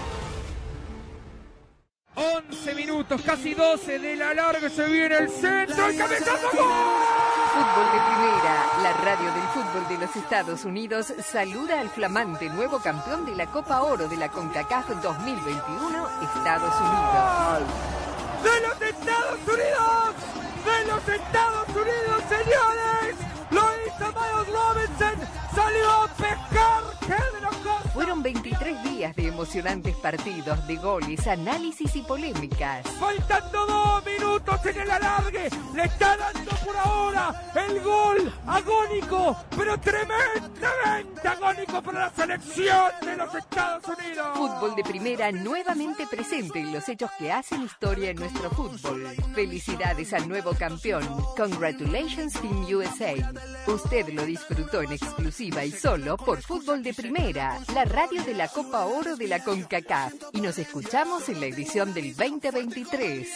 [2.15, 6.67] 11 minutos, casi 12 de la larga, se viene el centro, el cabezazo, ¡gol!
[7.53, 12.79] Fútbol de Primera, la radio del fútbol de los Estados Unidos, saluda al flamante nuevo
[12.79, 17.63] campeón de la Copa Oro de la CONCACAF 2021, Estados Unidos.
[18.43, 20.15] ¡De los Estados Unidos!
[20.65, 23.15] ¡De los Estados Unidos, señores!
[23.51, 25.27] ¡Lo hizo Miles Robinson!
[25.55, 26.83] ¡Salió a pescar!
[27.01, 27.91] ¡Qué de locos!
[27.93, 32.85] Fueron 23 días de emocionantes partidos, de goles, análisis y polémicas.
[32.99, 39.79] Faltando dos minutos en el alargue, le está dando por ahora el gol agónico, pero
[39.79, 44.37] tremendamente agónico para la selección de los Estados Unidos.
[44.37, 49.07] Fútbol de primera nuevamente presente en los hechos que hacen historia en nuestro fútbol.
[49.33, 51.03] Felicidades al nuevo campeón.
[51.35, 53.13] Congratulations Team USA.
[53.65, 58.47] Usted lo disfrutó en exclusiva y solo por Fútbol de Primera, la radio de la
[58.47, 60.13] Copa Oro de la CONCACAF.
[60.33, 63.27] Y nos escuchamos en la edición del 2023.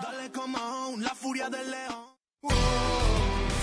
[0.00, 2.12] Dale como la furia del león.
[2.40, 2.50] Oh,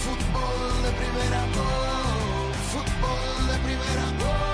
[0.06, 4.50] fútbol de primera, oh, fútbol de primera, oh,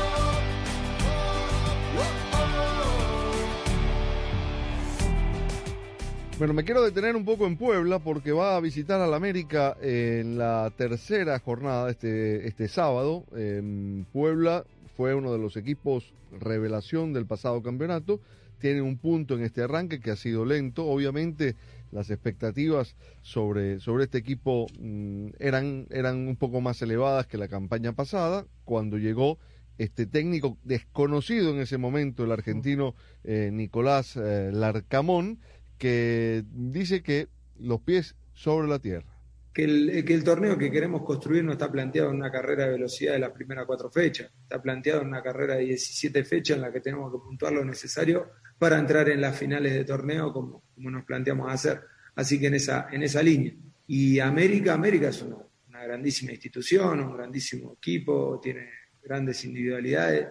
[6.37, 10.37] Bueno, me quiero detener un poco en Puebla porque va a visitar al América en
[10.37, 13.25] la tercera jornada este, este sábado.
[13.33, 14.65] En Puebla
[14.95, 18.21] fue uno de los equipos revelación del pasado campeonato.
[18.59, 20.85] Tiene un punto en este arranque que ha sido lento.
[20.85, 21.55] Obviamente
[21.91, 27.47] las expectativas sobre, sobre este equipo mm, eran, eran un poco más elevadas que la
[27.47, 28.45] campaña pasada.
[28.63, 29.37] Cuando llegó
[29.77, 35.39] este técnico desconocido en ese momento, el argentino eh, Nicolás eh, Larcamón,
[35.77, 37.27] que dice que
[37.59, 39.14] los pies sobre la tierra.
[39.55, 42.71] Que el, que el torneo que queremos construir no está planteado en una carrera de
[42.71, 46.61] velocidad de las primeras cuatro fechas, está planteado en una carrera de 17 fechas en
[46.63, 50.61] la que tenemos que puntuar lo necesario para entrar en las finales de torneo como,
[50.75, 51.79] como nos planteamos hacer.
[52.15, 53.53] Así que en esa, en esa línea.
[53.87, 55.37] Y América, América es una,
[55.69, 58.67] una grandísima institución, un grandísimo equipo, tiene
[59.01, 60.27] grandes individualidades,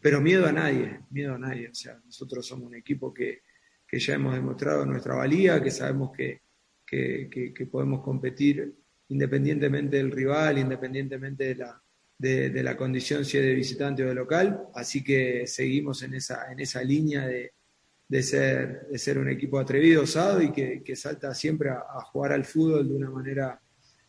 [0.00, 1.70] pero miedo a nadie, miedo a nadie.
[1.70, 3.42] O sea, nosotros somos un equipo que,
[3.84, 6.42] que ya hemos demostrado nuestra valía, que sabemos que,
[6.90, 8.74] que, podemos competir
[9.08, 11.82] independientemente del rival, independientemente de la,
[12.18, 14.68] de, la condición si es de visitante o de local.
[14.74, 17.52] Así que seguimos en esa, en esa línea de,
[18.08, 22.32] de ser, de ser un equipo atrevido, osado y que, que salta siempre a, jugar
[22.32, 23.60] al fútbol de una manera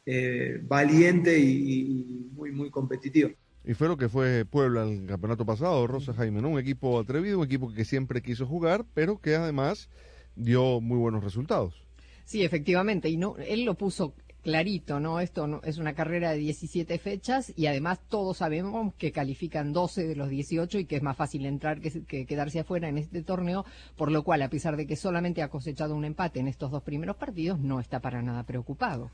[0.05, 3.31] eh, valiente y, muy, muy competitiva.
[3.63, 6.49] Y fue lo que fue Puebla el campeonato pasado, Rosa Jaime, ¿no?
[6.49, 9.87] Un equipo atrevido, un equipo que siempre quiso jugar, pero que además
[10.35, 11.85] dio muy buenos resultados.
[12.31, 15.19] Sí, efectivamente, y no, él lo puso clarito, ¿no?
[15.19, 20.07] Esto no, es una carrera de 17 fechas y además todos sabemos que califican 12
[20.07, 23.21] de los 18 y que es más fácil entrar que, que quedarse afuera en este
[23.21, 23.65] torneo,
[23.97, 26.83] por lo cual, a pesar de que solamente ha cosechado un empate en estos dos
[26.83, 29.11] primeros partidos, no está para nada preocupado.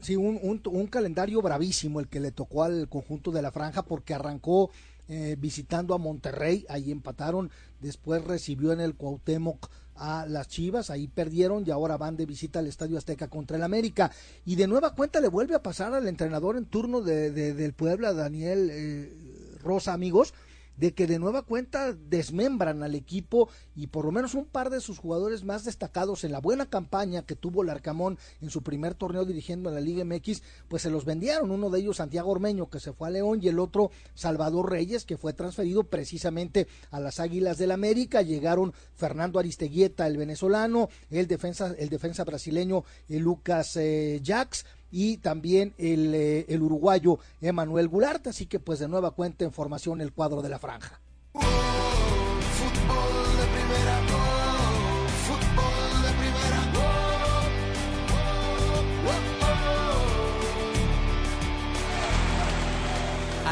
[0.00, 3.84] Sí, un, un, un calendario bravísimo el que le tocó al conjunto de la franja
[3.84, 4.70] porque arrancó
[5.08, 11.08] eh, visitando a Monterrey, ahí empataron, después recibió en el Cuauhtémoc a las Chivas, ahí
[11.08, 14.10] perdieron y ahora van de visita al Estadio Azteca contra el América.
[14.44, 17.72] Y de nueva cuenta le vuelve a pasar al entrenador en turno de, de- del
[17.72, 19.12] Puebla, Daniel eh,
[19.62, 20.34] Rosa, amigos,
[20.76, 24.80] de que de nueva cuenta desmembran al equipo y por lo menos un par de
[24.80, 27.70] sus jugadores más destacados en la buena campaña que tuvo el
[28.40, 31.50] en su primer torneo dirigiendo en la Liga MX, pues se los vendieron.
[31.50, 35.04] Uno de ellos Santiago Ormeño que se fue a León y el otro Salvador Reyes
[35.04, 38.22] que fue transferido precisamente a las Águilas del América.
[38.22, 44.64] Llegaron Fernando Aristeguieta, el venezolano, el defensa, el defensa brasileño eh, Lucas eh, Jax
[44.94, 49.52] y también el, eh, el uruguayo Emanuel Goulart, así que pues de nueva cuenta en
[49.52, 51.00] formación el cuadro de la franja.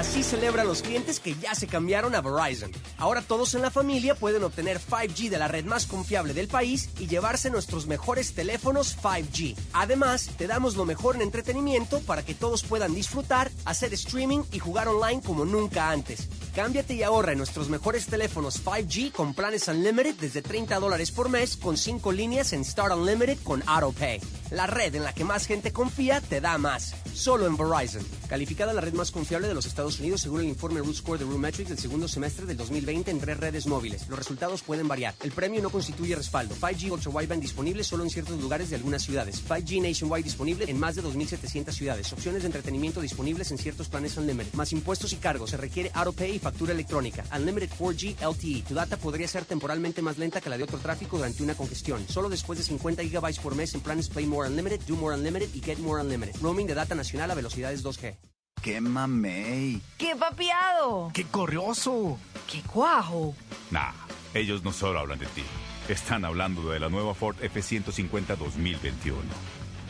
[0.03, 2.73] Así celebran los clientes que ya se cambiaron a Verizon.
[2.99, 6.91] Ahora todos en la familia pueden obtener 5G de la red más confiable del país
[6.99, 9.57] y llevarse nuestros mejores teléfonos 5G.
[9.75, 14.59] Además, te damos lo mejor en entretenimiento para que todos puedan disfrutar, hacer streaming y
[14.59, 16.29] jugar online como nunca antes.
[16.53, 21.29] Cámbiate y ahorra en nuestros mejores teléfonos 5G con planes Unlimited desde 30 dólares por
[21.29, 24.21] mes con 5 líneas en Start Unlimited con AutoPay.
[24.51, 26.95] La red en la que más gente confía te da más.
[27.15, 28.05] Solo en Verizon.
[28.29, 31.25] Calificada la red más confiable de los Estados Unidos según el informe Root Score de
[31.25, 34.09] Metrics del segundo semestre del 2020 en tres redes móviles.
[34.09, 35.15] Los resultados pueden variar.
[35.23, 36.55] El premio no constituye respaldo.
[36.55, 39.43] 5G Ultra Wideband disponible solo en ciertos lugares de algunas ciudades.
[39.49, 42.13] 5G Nationwide disponible en más de 2.700 ciudades.
[42.13, 44.55] Opciones de entretenimiento disponibles en ciertos planes Unlimited.
[44.55, 45.51] Más impuestos y cargos.
[45.51, 47.25] Se requiere AutoPay y factura electrónica.
[47.37, 48.65] Unlimited 4G LTE.
[48.69, 52.05] Tu data podría ser temporalmente más lenta que la de otro tráfico durante una congestión.
[52.09, 55.49] Solo después de 50 GB por mes en planes Play More Unlimited, Do More Unlimited
[55.55, 56.41] y Get More Unlimited.
[56.41, 58.32] Roaming de data nacional a velocidades 2G.
[58.63, 59.83] ¡Qué mamey!
[59.99, 61.11] ¡Qué papiado!
[61.13, 62.17] ¡Qué corrioso!
[62.49, 63.35] ¡Qué cuajo!
[63.73, 63.91] Nah,
[64.35, 65.43] ellos no solo hablan de ti.
[65.89, 69.19] Están hablando de la nueva Ford F-150 2021,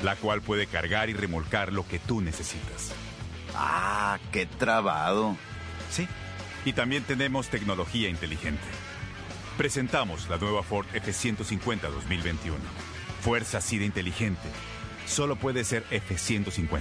[0.03, 2.93] la cual puede cargar y remolcar lo que tú necesitas.
[3.55, 5.37] ¡Ah, qué trabado!
[5.91, 6.09] Sí,
[6.65, 8.63] y también tenemos tecnología inteligente.
[9.59, 12.59] Presentamos la nueva Ford F-150 2021.
[13.21, 14.49] Fuerza así de inteligente.
[15.07, 16.81] Solo puede ser F-150.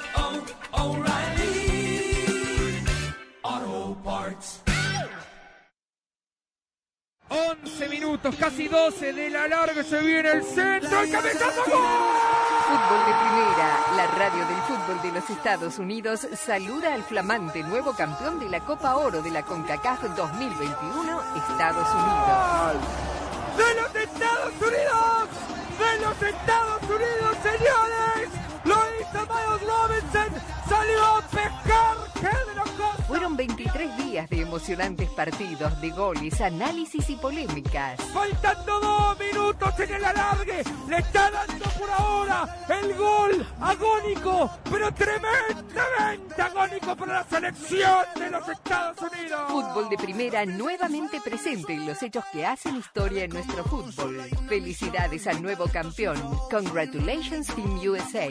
[7.81, 11.79] 11 minutos, casi 12 de la larga, se viene el centro, el cabezazo, ¡gol!
[12.67, 17.93] Fútbol de Primera, la radio del fútbol de los Estados Unidos, saluda al flamante nuevo
[17.93, 22.75] campeón de la Copa Oro de la CONCACAF 2021, Estados Unidos.
[23.57, 25.29] ¡De los Estados Unidos!
[25.79, 28.29] ¡De los Estados Unidos, señores!
[28.63, 30.60] ¡Lo hizo Miles Robinson!
[30.81, 31.97] ¡Salió a pescar!
[32.15, 33.07] ¡Qué de los cosas!
[33.07, 38.01] Fueron 23 días de emocionantes partidos, de goles, análisis y polémicas.
[38.11, 44.91] Faltando dos minutos en el alargue, le está dando por ahora el gol agónico, pero
[44.93, 49.51] tremendamente agónico para la selección de los Estados Unidos.
[49.51, 54.19] Fútbol de primera nuevamente presente en los hechos que hacen historia en nuestro fútbol.
[54.47, 56.17] Felicidades al nuevo campeón.
[56.49, 58.29] Congratulations Team USA.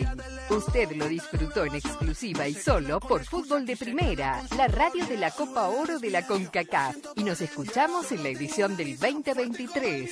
[0.49, 5.31] Usted lo disfrutó en exclusiva y solo por Fútbol de Primera, la radio de la
[5.31, 6.97] Copa Oro de la CONCACAF.
[7.17, 10.11] Y nos escuchamos en la edición del 2023.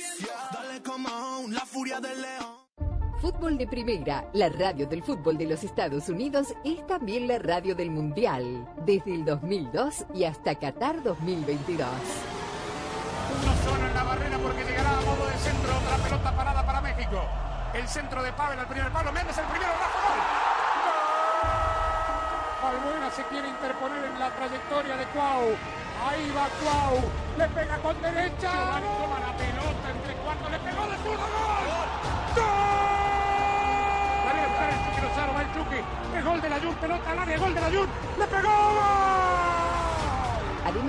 [3.21, 7.75] Fútbol de Primera, la radio del fútbol de los Estados Unidos, es también la radio
[7.75, 11.87] del Mundial, desde el 2002 y hasta Qatar 2022.
[13.41, 16.81] Uno solo en la barrera porque llegará a modo de centro otra pelota parada para
[16.81, 17.21] México.
[17.73, 20.38] El centro de Pavel al primer palo, Méndez el primero, Rafa gol.
[22.61, 25.55] Balbuena se quiere interponer en la trayectoria de Cuau.
[26.09, 26.99] Ahí va Cuau.
[27.37, 28.51] Le pega con derecha.
[28.51, 30.51] Giovanni toma la pelota entre cuartos.
[30.51, 31.23] Le pegó de zurdo.
[31.23, 31.87] ¡Gol!
[32.35, 32.45] ¡Gol!
[34.25, 35.33] Sale a buscar el Chucky Lozano.
[35.33, 36.17] Va el Chucky.
[36.17, 36.75] Es gol de la Jun.
[36.75, 37.37] Pelota al área.
[37.37, 37.89] Gol de la Jun.
[38.17, 38.49] ¡Le pegó!
[38.49, 39.28] ¡Gol!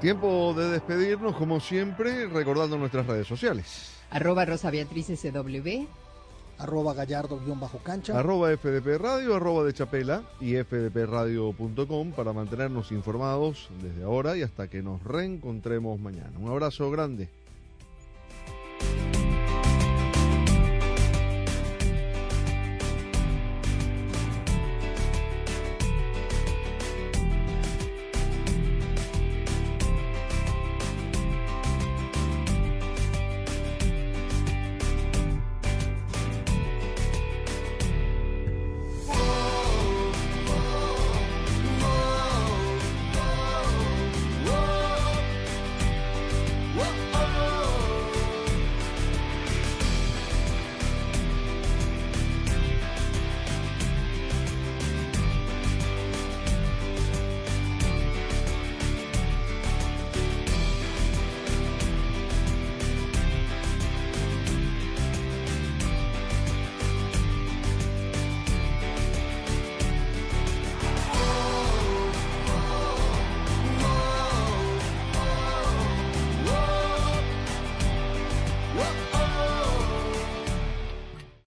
[0.00, 3.92] Tiempo de despedirnos, como siempre, recordando nuestras redes sociales.
[4.10, 5.86] Arroba Rosa Beatriz SW.
[6.58, 8.18] Arroba Gallardo-cancha.
[8.18, 14.68] Arroba FDP Radio, arroba de Chapela y fdpradio.com para mantenernos informados desde ahora y hasta
[14.68, 16.32] que nos reencontremos mañana.
[16.38, 17.28] Un abrazo grande.